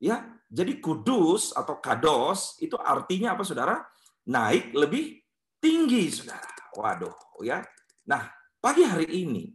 Ya. 0.00 0.28
Jadi 0.52 0.84
kudus 0.84 1.56
atau 1.56 1.80
kados 1.80 2.60
itu 2.60 2.76
artinya 2.76 3.32
apa 3.32 3.44
Saudara? 3.44 3.80
Naik 4.28 4.76
lebih 4.76 5.16
tinggi, 5.56 6.12
Saudara. 6.12 6.52
Waduh, 6.76 7.40
ya. 7.44 7.64
Nah, 8.08 8.28
pagi 8.60 8.84
hari 8.84 9.08
ini 9.08 9.48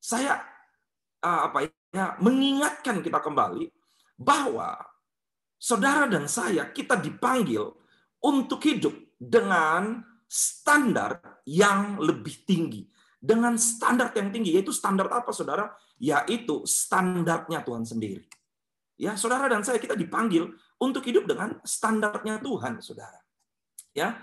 saya 0.00 0.40
uh, 1.20 1.40
apa 1.52 1.68
ya 1.92 2.16
mengingatkan 2.24 3.04
kita 3.04 3.20
kembali 3.20 3.68
bahwa 4.16 4.80
saudara 5.60 6.08
dan 6.08 6.24
saya 6.24 6.72
kita 6.72 6.96
dipanggil 6.96 7.68
untuk 8.24 8.64
hidup 8.64 8.92
dengan 9.20 10.00
standar 10.24 11.40
yang 11.44 12.00
lebih 12.00 12.44
tinggi. 12.48 12.88
Dengan 13.20 13.60
standar 13.60 14.16
yang 14.16 14.32
tinggi, 14.32 14.56
yaitu 14.56 14.72
standar 14.72 15.04
apa, 15.12 15.28
saudara? 15.30 15.76
Yaitu 16.00 16.64
standarnya 16.64 17.60
Tuhan 17.60 17.84
sendiri. 17.84 18.24
Ya, 18.96 19.16
saudara 19.16 19.48
dan 19.48 19.60
saya 19.60 19.76
kita 19.76 19.92
dipanggil 19.96 20.48
untuk 20.80 21.04
hidup 21.04 21.28
dengan 21.28 21.60
standarnya 21.64 22.40
Tuhan, 22.40 22.80
saudara. 22.80 23.20
Ya, 23.92 24.16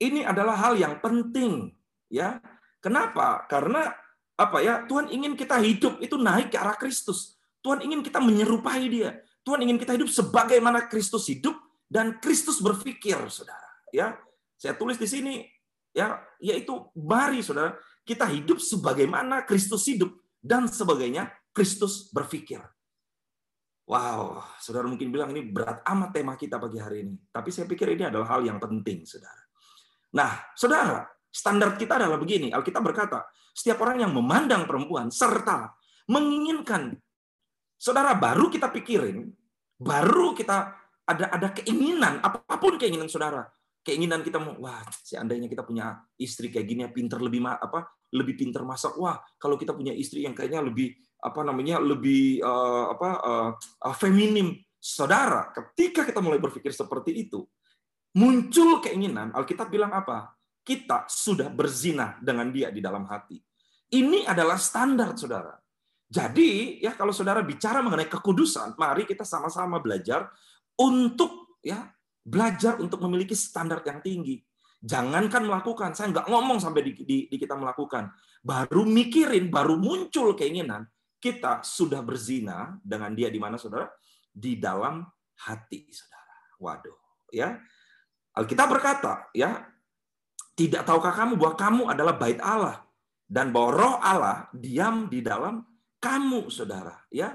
ini 0.00 0.24
adalah 0.24 0.56
hal 0.56 0.80
yang 0.80 1.00
penting. 1.00 1.76
Ya, 2.08 2.40
kenapa? 2.80 3.44
Karena 3.48 3.92
apa 4.36 4.64
ya? 4.64 4.84
Tuhan 4.88 5.12
ingin 5.12 5.36
kita 5.36 5.60
hidup 5.60 6.00
itu 6.00 6.16
naik 6.16 6.52
ke 6.52 6.56
arah 6.56 6.76
Kristus. 6.76 7.36
Tuhan 7.60 7.84
ingin 7.84 8.00
kita 8.00 8.20
menyerupai 8.20 8.84
Dia. 8.88 9.16
Tuhan 9.44 9.64
ingin 9.64 9.76
kita 9.76 9.96
hidup 9.96 10.08
sebagaimana 10.08 10.88
Kristus 10.88 11.28
hidup 11.28 11.56
dan 11.88 12.16
Kristus 12.20 12.60
berpikir, 12.64 13.16
saudara. 13.28 13.68
Ya, 13.92 14.16
saya 14.60 14.76
tulis 14.76 14.96
di 14.96 15.08
sini 15.08 15.44
ya 15.96 16.20
yaitu 16.38 16.74
mari 16.94 17.40
Saudara 17.40 17.78
kita 18.08 18.24
hidup 18.32 18.56
sebagaimana 18.56 19.44
Kristus 19.44 19.84
hidup 19.84 20.16
dan 20.40 20.64
sebagainya 20.64 21.28
Kristus 21.52 22.08
berpikir. 22.08 22.64
Wow, 23.84 24.40
saudara 24.60 24.88
mungkin 24.88 25.12
bilang 25.12 25.32
ini 25.36 25.44
berat 25.48 25.84
amat 25.84 26.16
tema 26.16 26.36
kita 26.40 26.56
pagi 26.56 26.80
hari 26.80 27.04
ini. 27.04 27.14
Tapi 27.28 27.52
saya 27.52 27.68
pikir 27.68 27.92
ini 27.92 28.08
adalah 28.08 28.36
hal 28.36 28.44
yang 28.44 28.56
penting, 28.56 29.04
saudara. 29.04 29.44
Nah, 30.16 30.32
saudara, 30.56 31.04
standar 31.28 31.76
kita 31.76 32.00
adalah 32.00 32.20
begini. 32.20 32.52
Alkitab 32.52 32.84
berkata, 32.84 33.28
setiap 33.52 33.80
orang 33.84 34.04
yang 34.08 34.12
memandang 34.12 34.64
perempuan 34.64 35.08
serta 35.08 35.72
menginginkan, 36.08 36.96
saudara 37.80 38.12
baru 38.16 38.52
kita 38.52 38.68
pikirin, 38.72 39.24
baru 39.80 40.36
kita 40.36 40.78
ada 41.08 41.32
ada 41.32 41.48
keinginan 41.56 42.20
apa 42.20 42.60
pun 42.60 42.76
keinginan 42.76 43.08
saudara 43.08 43.48
keinginan 43.80 44.20
kita 44.20 44.36
mau 44.36 44.60
wah 44.60 44.84
seandainya 44.92 45.48
kita 45.48 45.64
punya 45.64 45.96
istri 46.20 46.52
kayak 46.52 46.66
gini 46.68 46.80
ya 46.84 46.92
pinter 46.92 47.16
lebih 47.16 47.40
apa 47.48 47.88
lebih 48.14 48.34
pinter 48.38 48.62
masak. 48.64 48.96
Wah 48.96 49.18
kalau 49.36 49.56
kita 49.56 49.72
punya 49.76 49.92
istri 49.92 50.24
yang 50.24 50.32
kayaknya 50.32 50.64
lebih 50.64 50.96
apa 51.18 51.40
namanya 51.42 51.82
lebih 51.82 52.42
uh, 52.42 52.94
apa 52.94 53.10
uh, 53.84 53.94
feminim. 53.96 54.56
Saudara 54.78 55.50
ketika 55.50 56.06
kita 56.06 56.22
mulai 56.22 56.38
berpikir 56.38 56.70
seperti 56.70 57.10
itu 57.10 57.42
muncul 58.14 58.78
keinginan 58.78 59.34
Alkitab 59.34 59.66
bilang 59.68 59.90
apa? 59.90 60.32
Kita 60.62 61.08
sudah 61.10 61.50
berzina 61.50 62.14
dengan 62.22 62.52
dia 62.54 62.70
di 62.70 62.78
dalam 62.78 63.08
hati. 63.08 63.40
Ini 63.88 64.28
adalah 64.28 64.60
standar 64.60 65.16
saudara. 65.18 65.56
Jadi 66.08 66.78
ya 66.80 66.94
kalau 66.94 67.10
saudara 67.10 67.42
bicara 67.42 67.82
mengenai 67.82 68.06
kekudusan 68.06 68.78
mari 68.78 69.04
kita 69.04 69.26
sama-sama 69.26 69.80
belajar 69.82 70.30
untuk 70.78 71.58
ya 71.60 71.90
Belajar 72.28 72.76
untuk 72.76 73.00
memiliki 73.08 73.32
standar 73.32 73.80
yang 73.88 74.04
tinggi. 74.04 74.44
Jangankan 74.78 75.42
melakukan, 75.42 75.90
saya 75.92 76.14
nggak 76.14 76.30
ngomong 76.30 76.62
sampai 76.62 76.82
di, 76.86 76.92
di, 77.02 77.18
di 77.26 77.36
kita 77.36 77.58
melakukan. 77.58 78.14
Baru 78.40 78.86
mikirin, 78.86 79.50
baru 79.50 79.74
muncul 79.74 80.38
keinginan, 80.38 80.86
kita 81.18 81.66
sudah 81.66 81.98
berzina 81.98 82.78
dengan 82.80 83.10
dia 83.14 83.26
di 83.26 83.42
mana 83.42 83.58
saudara? 83.58 83.90
Di 84.30 84.54
dalam 84.54 85.02
hati 85.42 85.90
saudara. 85.90 86.34
Waduh, 86.62 86.98
ya. 87.34 87.58
Alkitab 88.38 88.70
berkata, 88.70 89.26
ya, 89.34 89.66
tidak 90.54 90.86
tahukah 90.86 91.14
kamu 91.14 91.34
bahwa 91.34 91.54
kamu 91.58 91.82
adalah 91.90 92.14
bait 92.14 92.38
Allah 92.38 92.86
dan 93.26 93.50
bahwa 93.50 93.70
roh 93.74 93.96
Allah 93.98 94.46
diam 94.54 95.10
di 95.10 95.18
dalam 95.26 95.66
kamu, 95.98 96.54
saudara. 96.54 97.02
Ya, 97.10 97.34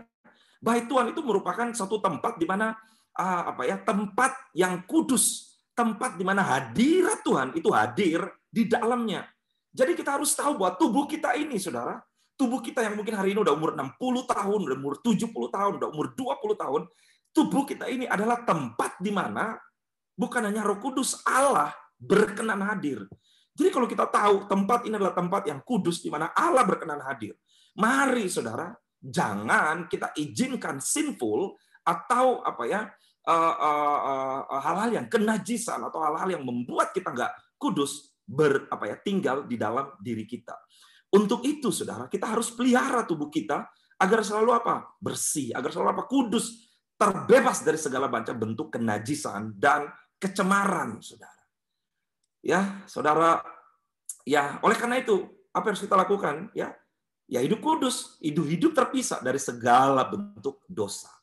bait 0.64 0.88
Tuhan 0.88 1.12
itu 1.12 1.20
merupakan 1.20 1.68
satu 1.76 2.00
tempat 2.00 2.40
di 2.40 2.48
mana 2.48 2.72
Ah, 3.14 3.54
apa 3.54 3.70
ya 3.70 3.78
tempat 3.78 4.34
yang 4.58 4.82
kudus, 4.90 5.53
tempat 5.74 6.18
di 6.18 6.24
mana 6.26 6.42
hadirat 6.42 7.22
Tuhan 7.26 7.54
itu 7.58 7.70
hadir 7.74 8.22
di 8.50 8.70
dalamnya. 8.70 9.26
Jadi 9.74 9.98
kita 9.98 10.22
harus 10.22 10.34
tahu 10.38 10.62
bahwa 10.62 10.78
tubuh 10.78 11.06
kita 11.10 11.34
ini, 11.34 11.58
saudara, 11.58 11.98
tubuh 12.38 12.62
kita 12.62 12.86
yang 12.86 12.94
mungkin 12.94 13.18
hari 13.18 13.34
ini 13.34 13.42
udah 13.42 13.54
umur 13.58 13.74
60 13.74 13.98
tahun, 14.30 14.60
udah 14.70 14.78
umur 14.78 14.96
70 15.02 15.34
tahun, 15.50 15.72
udah 15.82 15.90
umur 15.90 16.08
20 16.14 16.62
tahun, 16.62 16.82
tubuh 17.34 17.66
kita 17.66 17.90
ini 17.90 18.06
adalah 18.06 18.46
tempat 18.46 19.02
di 19.02 19.10
mana 19.10 19.58
bukan 20.14 20.46
hanya 20.46 20.62
Roh 20.62 20.78
Kudus 20.78 21.26
Allah 21.26 21.74
berkenan 21.98 22.62
hadir. 22.62 23.10
Jadi 23.54 23.70
kalau 23.70 23.86
kita 23.86 24.10
tahu 24.10 24.50
tempat 24.50 24.86
ini 24.90 24.98
adalah 24.98 25.14
tempat 25.14 25.46
yang 25.46 25.62
kudus 25.62 26.02
di 26.02 26.10
mana 26.10 26.34
Allah 26.34 26.66
berkenan 26.66 27.06
hadir. 27.06 27.38
Mari 27.78 28.26
saudara, 28.26 28.74
jangan 28.98 29.86
kita 29.86 30.10
izinkan 30.18 30.82
sinful 30.82 31.54
atau 31.86 32.42
apa 32.42 32.64
ya 32.66 32.82
hal-hal 33.24 34.90
yang 34.92 35.08
kenajisan 35.08 35.80
atau 35.80 36.04
hal-hal 36.04 36.40
yang 36.40 36.44
membuat 36.44 36.92
kita 36.92 37.12
nggak 37.16 37.32
kudus 37.56 38.14
ber 38.24 38.68
apa 38.72 38.88
ya 38.92 38.96
tinggal 39.00 39.48
di 39.48 39.56
dalam 39.60 39.96
diri 40.00 40.28
kita. 40.28 40.56
Untuk 41.14 41.46
itu, 41.46 41.70
saudara, 41.70 42.10
kita 42.10 42.26
harus 42.34 42.50
pelihara 42.50 43.06
tubuh 43.06 43.30
kita 43.30 43.70
agar 44.02 44.26
selalu 44.26 44.52
apa 44.58 44.98
bersih, 44.98 45.54
agar 45.54 45.70
selalu 45.70 45.90
apa 45.94 46.04
kudus, 46.10 46.74
terbebas 46.98 47.62
dari 47.62 47.78
segala 47.78 48.10
macam 48.10 48.34
bentuk 48.34 48.74
kenajisan 48.74 49.54
dan 49.54 49.86
kecemaran, 50.18 50.98
saudara. 51.06 51.44
Ya, 52.42 52.82
saudara. 52.90 53.46
Ya, 54.26 54.58
oleh 54.66 54.74
karena 54.74 55.00
itu, 55.00 55.30
apa 55.54 55.70
yang 55.70 55.76
harus 55.78 55.86
kita 55.86 55.96
lakukan? 55.96 56.50
Ya, 56.58 56.74
ya 57.30 57.46
hidup 57.46 57.62
kudus, 57.62 58.18
hidup 58.18 58.50
hidup 58.50 58.72
terpisah 58.74 59.22
dari 59.22 59.38
segala 59.38 60.10
bentuk 60.10 60.66
dosa. 60.66 61.14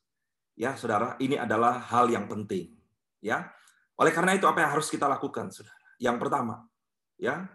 Ya, 0.61 0.77
Saudara, 0.77 1.17
ini 1.17 1.41
adalah 1.41 1.81
hal 1.89 2.13
yang 2.13 2.29
penting. 2.29 2.77
Ya. 3.25 3.49
Oleh 3.97 4.13
karena 4.13 4.37
itu 4.37 4.45
apa 4.45 4.61
yang 4.61 4.77
harus 4.77 4.93
kita 4.93 5.09
lakukan, 5.09 5.49
Saudara? 5.49 5.81
Yang 5.97 6.21
pertama, 6.21 6.69
ya. 7.17 7.49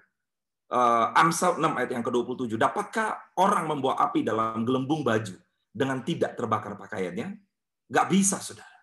Uh, 0.65 1.13
Amsal 1.13 1.61
6 1.61 1.77
ayat 1.77 1.93
yang 1.93 2.01
ke-27. 2.01 2.57
Dapatkah 2.57 3.37
orang 3.37 3.69
membawa 3.69 4.01
api 4.09 4.25
dalam 4.25 4.65
gelembung 4.65 5.05
baju 5.05 5.37
dengan 5.69 6.01
tidak 6.01 6.33
terbakar 6.33 6.73
pakaiannya? 6.73 7.37
Nggak 7.93 8.07
bisa, 8.09 8.41
Saudara. 8.41 8.73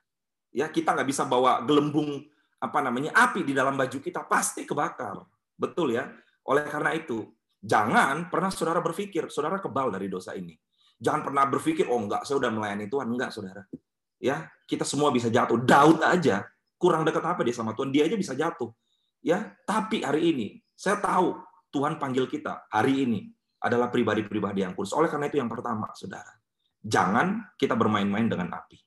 Ya, 0.55 0.71
kita 0.71 0.95
nggak 0.95 1.09
bisa 1.11 1.27
bawa 1.27 1.67
gelembung 1.67 2.23
apa 2.63 2.79
namanya 2.79 3.11
api 3.19 3.43
di 3.43 3.51
dalam 3.51 3.75
baju 3.75 3.99
kita 3.99 4.23
pasti 4.31 4.63
kebakar. 4.63 5.19
Betul 5.59 5.99
ya? 5.99 6.07
Oleh 6.47 6.63
karena 6.71 6.95
itu, 6.95 7.27
jangan 7.59 8.31
pernah 8.31 8.55
saudara 8.55 8.79
berpikir 8.79 9.27
saudara 9.35 9.59
kebal 9.59 9.91
dari 9.91 10.07
dosa 10.07 10.39
ini. 10.39 10.55
Jangan 11.03 11.27
pernah 11.27 11.43
berpikir 11.51 11.91
oh 11.91 11.99
enggak, 11.99 12.23
saya 12.23 12.39
udah 12.39 12.51
melayani 12.55 12.87
Tuhan, 12.87 13.11
enggak 13.11 13.35
Saudara 13.35 13.67
ya 14.23 14.47
kita 14.71 14.87
semua 14.87 15.11
bisa 15.11 15.27
jatuh. 15.27 15.59
Daud 15.59 15.99
aja 16.07 16.47
kurang 16.79 17.03
dekat 17.03 17.27
apa 17.27 17.43
dia 17.43 17.55
sama 17.55 17.75
Tuhan, 17.75 17.91
dia 17.91 18.07
aja 18.07 18.15
bisa 18.15 18.33
jatuh. 18.39 18.71
Ya, 19.23 19.55
tapi 19.67 20.03
hari 20.03 20.35
ini 20.35 20.47
saya 20.75 20.99
tahu 21.03 21.39
Tuhan 21.75 21.99
panggil 21.99 22.27
kita 22.31 22.67
hari 22.71 23.07
ini 23.07 23.31
adalah 23.63 23.91
pribadi-pribadi 23.91 24.67
yang 24.67 24.75
kudus. 24.75 24.95
Oleh 24.95 25.07
karena 25.11 25.31
itu 25.31 25.39
yang 25.39 25.47
pertama, 25.47 25.91
Saudara, 25.95 26.35
jangan 26.83 27.55
kita 27.55 27.79
bermain-main 27.79 28.27
dengan 28.27 28.51
api. 28.51 28.79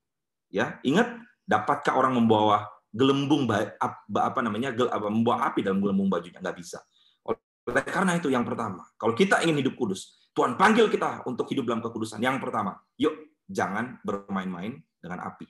Ya, 0.52 0.80
ingat 0.84 1.20
dapatkah 1.48 1.96
orang 1.96 2.20
membawa 2.20 2.68
gelembung 2.92 3.48
apa 3.48 4.40
namanya 4.40 4.72
membawa 5.08 5.52
api 5.52 5.64
dalam 5.64 5.80
gelembung 5.84 6.08
bajunya 6.12 6.40
nggak 6.40 6.58
bisa. 6.60 6.80
Oleh 7.24 7.84
karena 7.88 8.20
itu 8.20 8.28
yang 8.28 8.44
pertama, 8.44 8.84
kalau 9.00 9.16
kita 9.16 9.40
ingin 9.44 9.64
hidup 9.64 9.80
kudus, 9.80 10.32
Tuhan 10.36 10.60
panggil 10.60 10.92
kita 10.92 11.24
untuk 11.24 11.48
hidup 11.48 11.64
dalam 11.64 11.80
kekudusan. 11.80 12.20
Yang 12.20 12.44
pertama, 12.44 12.76
yuk 13.00 13.40
jangan 13.48 14.04
bermain-main 14.04 14.84
dengan 15.06 15.22
api. 15.22 15.46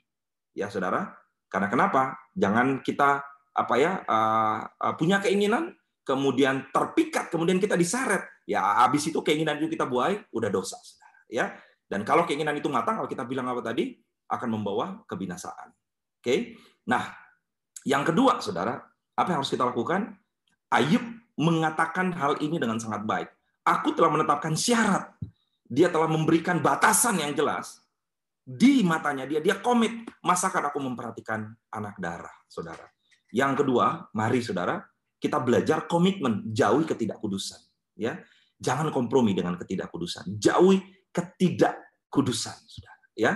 Ya, 0.52 0.68
Saudara. 0.68 1.16
Karena 1.48 1.72
kenapa? 1.72 2.20
Jangan 2.36 2.84
kita 2.84 3.24
apa 3.56 3.74
ya 3.80 4.04
uh, 4.04 4.68
uh, 4.68 4.94
punya 5.00 5.16
keinginan 5.24 5.72
kemudian 6.04 6.68
terpikat 6.68 7.32
kemudian 7.32 7.56
kita 7.56 7.72
diseret 7.72 8.44
ya 8.44 8.84
habis 8.84 9.08
itu 9.08 9.18
keinginan 9.24 9.56
itu 9.56 9.72
kita 9.72 9.88
buai 9.88 10.20
udah 10.28 10.52
dosa 10.52 10.76
saudara 10.84 11.18
ya 11.32 11.46
dan 11.88 12.04
kalau 12.04 12.28
keinginan 12.28 12.54
itu 12.54 12.68
matang 12.68 13.00
kalau 13.00 13.08
kita 13.08 13.24
bilang 13.24 13.48
apa 13.48 13.64
tadi 13.64 13.96
akan 14.28 14.48
membawa 14.60 15.02
kebinasaan 15.08 15.72
oke 15.72 16.20
okay? 16.20 16.54
nah 16.84 17.10
yang 17.88 18.04
kedua 18.04 18.44
saudara 18.44 18.76
apa 19.16 19.28
yang 19.32 19.40
harus 19.40 19.50
kita 19.50 19.64
lakukan 19.64 20.12
Ayub 20.68 21.02
mengatakan 21.40 22.12
hal 22.12 22.36
ini 22.44 22.60
dengan 22.60 22.76
sangat 22.76 23.02
baik 23.08 23.32
aku 23.64 23.96
telah 23.96 24.12
menetapkan 24.12 24.52
syarat 24.52 25.16
dia 25.66 25.88
telah 25.88 26.06
memberikan 26.06 26.60
batasan 26.60 27.18
yang 27.18 27.32
jelas 27.32 27.82
di 28.46 28.86
matanya 28.86 29.26
dia 29.26 29.42
dia 29.42 29.58
komit 29.58 30.06
masakan 30.22 30.70
aku 30.70 30.78
memperhatikan 30.78 31.50
anak 31.74 31.98
darah 31.98 32.32
saudara 32.46 32.86
yang 33.34 33.58
kedua, 33.58 34.06
mari 34.14 34.38
saudara, 34.40 34.78
kita 35.18 35.42
belajar 35.42 35.84
komitmen, 35.90 36.54
jauhi 36.54 36.86
ketidakkudusan. 36.86 37.58
Ya, 37.96 38.20
jangan 38.60 38.92
kompromi 38.92 39.32
dengan 39.32 39.56
ketidakkudusan, 39.56 40.36
jauhi 40.40 40.80
ketidakkudusan, 41.10 42.56
saudara. 42.64 43.04
Ya, 43.16 43.32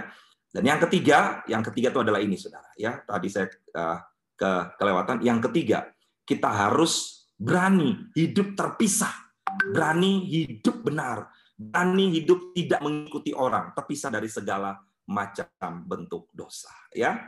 dan 0.52 0.64
yang 0.64 0.80
ketiga, 0.88 1.42
yang 1.48 1.64
ketiga 1.64 1.92
itu 1.92 2.00
adalah 2.00 2.20
ini, 2.20 2.36
saudara. 2.36 2.68
Ya, 2.76 3.00
tadi 3.02 3.28
saya 3.32 3.48
uh, 3.76 3.98
ke 4.36 4.50
kelewatan. 4.76 5.24
Yang 5.24 5.50
ketiga, 5.50 5.88
kita 6.28 6.48
harus 6.48 7.24
berani 7.40 8.12
hidup 8.12 8.52
terpisah, 8.52 9.32
berani 9.72 10.28
hidup 10.28 10.84
benar, 10.84 11.32
berani 11.56 12.20
hidup 12.20 12.52
tidak 12.52 12.80
mengikuti 12.84 13.32
orang, 13.32 13.72
terpisah 13.72 14.12
dari 14.12 14.28
segala 14.28 14.76
macam 15.10 15.74
bentuk 15.84 16.30
dosa. 16.30 16.70
Ya, 16.94 17.18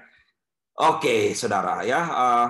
Oke, 0.73 1.37
saudara 1.37 1.85
ya. 1.85 2.01
Uh, 2.01 2.49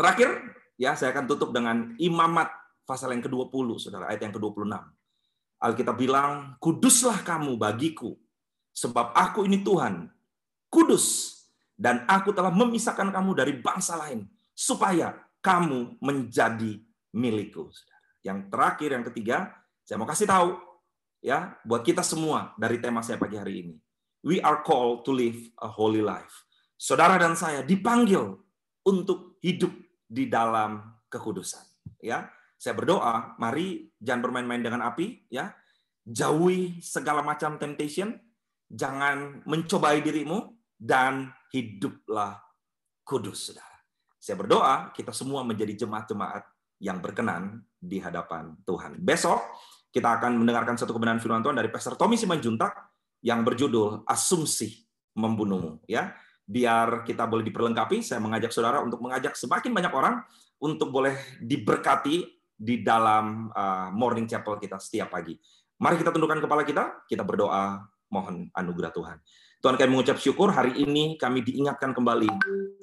terakhir 0.00 0.32
ya 0.80 0.96
saya 0.96 1.12
akan 1.12 1.28
tutup 1.28 1.52
dengan 1.52 1.92
Imamat 2.00 2.48
pasal 2.88 3.12
yang 3.12 3.20
ke-20, 3.24 3.76
saudara, 3.76 4.08
ayat 4.08 4.24
yang 4.24 4.32
ke-26. 4.32 4.72
Alkitab 5.60 5.96
bilang, 5.96 6.56
"Kuduslah 6.56 7.20
kamu 7.20 7.60
bagiku, 7.60 8.16
sebab 8.72 9.12
aku 9.12 9.44
ini 9.44 9.60
Tuhan, 9.60 10.08
kudus, 10.72 11.36
dan 11.76 12.04
aku 12.08 12.32
telah 12.32 12.52
memisahkan 12.52 13.12
kamu 13.12 13.30
dari 13.36 13.52
bangsa 13.60 13.96
lain, 14.00 14.24
supaya 14.56 15.12
kamu 15.44 16.00
menjadi 16.00 16.80
milikku." 17.12 17.68
Saudara. 17.68 18.00
Yang 18.24 18.38
terakhir, 18.48 18.88
yang 18.88 19.04
ketiga, 19.12 19.36
saya 19.84 20.00
mau 20.00 20.08
kasih 20.08 20.28
tahu 20.28 20.56
ya 21.20 21.56
buat 21.64 21.84
kita 21.84 22.00
semua 22.00 22.56
dari 22.56 22.80
tema 22.80 23.04
saya 23.04 23.20
pagi 23.20 23.36
hari 23.36 23.68
ini. 23.68 23.76
We 24.24 24.40
are 24.40 24.64
called 24.64 25.04
to 25.04 25.12
live 25.12 25.36
a 25.60 25.68
holy 25.68 26.00
life 26.00 26.44
saudara 26.84 27.16
dan 27.16 27.32
saya 27.38 27.64
dipanggil 27.64 28.36
untuk 28.84 29.40
hidup 29.40 29.72
di 30.04 30.28
dalam 30.28 31.00
kekudusan. 31.08 31.64
Ya, 32.04 32.28
saya 32.60 32.76
berdoa, 32.76 33.38
mari 33.40 33.88
jangan 33.96 34.28
bermain-main 34.28 34.60
dengan 34.60 34.84
api, 34.84 35.32
ya. 35.32 35.48
Jauhi 36.04 36.84
segala 36.84 37.24
macam 37.24 37.56
temptation, 37.56 38.12
jangan 38.68 39.40
mencobai 39.48 40.04
dirimu 40.04 40.52
dan 40.76 41.32
hiduplah 41.48 42.44
kudus, 43.00 43.48
saudara. 43.48 43.80
Saya 44.20 44.36
berdoa 44.36 44.92
kita 44.92 45.16
semua 45.16 45.40
menjadi 45.40 45.84
jemaat-jemaat 45.84 46.44
yang 46.84 47.00
berkenan 47.00 47.64
di 47.80 48.04
hadapan 48.04 48.52
Tuhan. 48.68 49.00
Besok 49.00 49.40
kita 49.88 50.20
akan 50.20 50.44
mendengarkan 50.44 50.76
satu 50.76 50.92
kebenaran 50.92 51.24
firman 51.24 51.40
Tuhan 51.40 51.56
dari 51.56 51.72
Pastor 51.72 51.96
Tommy 51.96 52.20
Simanjuntak 52.20 52.93
yang 53.24 53.40
berjudul 53.40 54.04
Asumsi 54.04 54.84
Membunuhmu. 55.16 55.80
Ya, 55.88 56.12
biar 56.44 57.08
kita 57.08 57.24
boleh 57.24 57.40
diperlengkapi, 57.48 58.04
saya 58.04 58.20
mengajak 58.20 58.52
saudara 58.52 58.84
untuk 58.84 59.00
mengajak 59.00 59.32
semakin 59.32 59.72
banyak 59.72 59.92
orang 59.96 60.20
untuk 60.60 60.92
boleh 60.92 61.16
diberkati 61.40 62.28
di 62.54 62.84
dalam 62.84 63.48
uh, 63.50 63.88
morning 63.96 64.28
chapel 64.28 64.60
kita 64.60 64.76
setiap 64.76 65.10
pagi. 65.10 65.34
Mari 65.80 65.98
kita 65.98 66.12
tundukkan 66.12 66.44
kepala 66.44 66.62
kita, 66.62 67.08
kita 67.08 67.24
berdoa 67.24 67.82
mohon 68.12 68.46
anugerah 68.52 68.92
Tuhan. 68.94 69.18
Tuhan 69.58 69.80
kami 69.80 69.90
mengucap 69.96 70.20
syukur 70.20 70.52
hari 70.52 70.76
ini 70.76 71.16
kami 71.16 71.40
diingatkan 71.40 71.96
kembali 71.96 72.28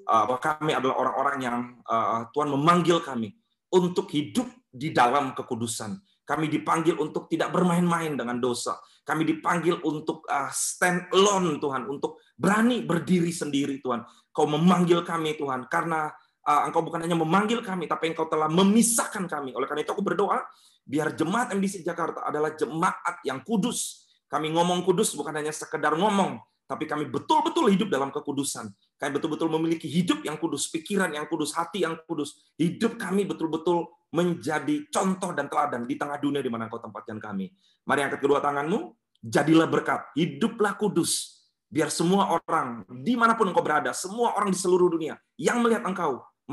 uh, 0.09 0.23
bahwa 0.25 0.41
kami 0.41 0.73
adalah 0.73 0.97
orang-orang 0.97 1.37
yang 1.39 1.57
uh, 1.85 2.25
Tuhan 2.33 2.49
memanggil 2.49 3.05
kami 3.05 3.37
untuk 3.69 4.09
hidup 4.09 4.49
di 4.67 4.89
dalam 4.89 5.37
kekudusan. 5.37 6.01
Kami 6.25 6.49
dipanggil 6.49 6.97
untuk 6.97 7.29
tidak 7.29 7.53
bermain-main 7.53 8.17
dengan 8.17 8.41
dosa. 8.41 8.81
Kami 9.01 9.25
dipanggil 9.25 9.81
untuk 9.81 10.29
uh, 10.29 10.49
stand 10.53 11.09
alone 11.11 11.57
Tuhan, 11.57 11.89
untuk 11.89 12.21
berani 12.37 12.85
berdiri 12.85 13.33
sendiri 13.33 13.81
Tuhan. 13.81 14.05
Kau 14.29 14.45
memanggil 14.45 15.01
kami 15.01 15.35
Tuhan 15.35 15.65
karena 15.67 16.13
uh, 16.45 16.61
Engkau 16.69 16.85
bukan 16.85 17.01
hanya 17.01 17.17
memanggil 17.17 17.65
kami, 17.65 17.89
tapi 17.89 18.13
Engkau 18.13 18.29
telah 18.29 18.47
memisahkan 18.47 19.25
kami. 19.25 19.57
Oleh 19.57 19.65
karena 19.65 19.81
itu 19.81 19.91
aku 19.93 20.05
berdoa 20.05 20.45
biar 20.85 21.13
jemaat 21.13 21.53
MDC 21.53 21.85
Jakarta 21.85 22.25
adalah 22.25 22.53
jemaat 22.53 23.21
yang 23.25 23.41
kudus. 23.41 24.05
Kami 24.29 24.53
ngomong 24.53 24.85
kudus 24.87 25.11
bukan 25.17 25.35
hanya 25.35 25.51
sekedar 25.51 25.91
ngomong, 25.97 26.39
tapi 26.69 26.87
kami 26.87 27.09
betul-betul 27.09 27.67
hidup 27.67 27.91
dalam 27.91 28.15
kekudusan. 28.15 28.71
Kami 28.95 29.11
betul-betul 29.17 29.51
memiliki 29.51 29.91
hidup 29.91 30.23
yang 30.23 30.39
kudus, 30.39 30.71
pikiran 30.71 31.11
yang 31.11 31.27
kudus, 31.27 31.51
hati 31.51 31.83
yang 31.83 31.99
kudus. 32.07 32.37
Hidup 32.55 32.95
kami 32.95 33.27
betul-betul 33.27 33.91
menjadi 34.11 34.87
contoh 34.91 35.31
dan 35.31 35.47
teladan 35.47 35.87
di 35.87 35.95
tengah 35.95 36.19
dunia 36.19 36.43
di 36.43 36.51
mana 36.51 36.67
Engkau 36.67 36.83
tempatkan 36.83 37.17
kami. 37.17 37.51
Mari 37.87 37.99
angkat 38.05 38.19
kedua 38.19 38.43
tanganmu, 38.43 38.93
jadilah 39.23 39.65
berkat, 39.65 40.11
hiduplah 40.13 40.75
kudus, 40.75 41.41
biar 41.71 41.87
semua 41.87 42.35
orang, 42.35 42.83
di 42.89 43.15
mana 43.15 43.33
pun 43.33 43.47
engkau 43.47 43.63
berada, 43.63 43.95
semua 43.95 44.35
orang 44.35 44.51
di 44.51 44.59
seluruh 44.59 44.91
dunia 44.91 45.15
yang 45.39 45.63
melihat 45.63 45.87
engkau, 45.87 46.19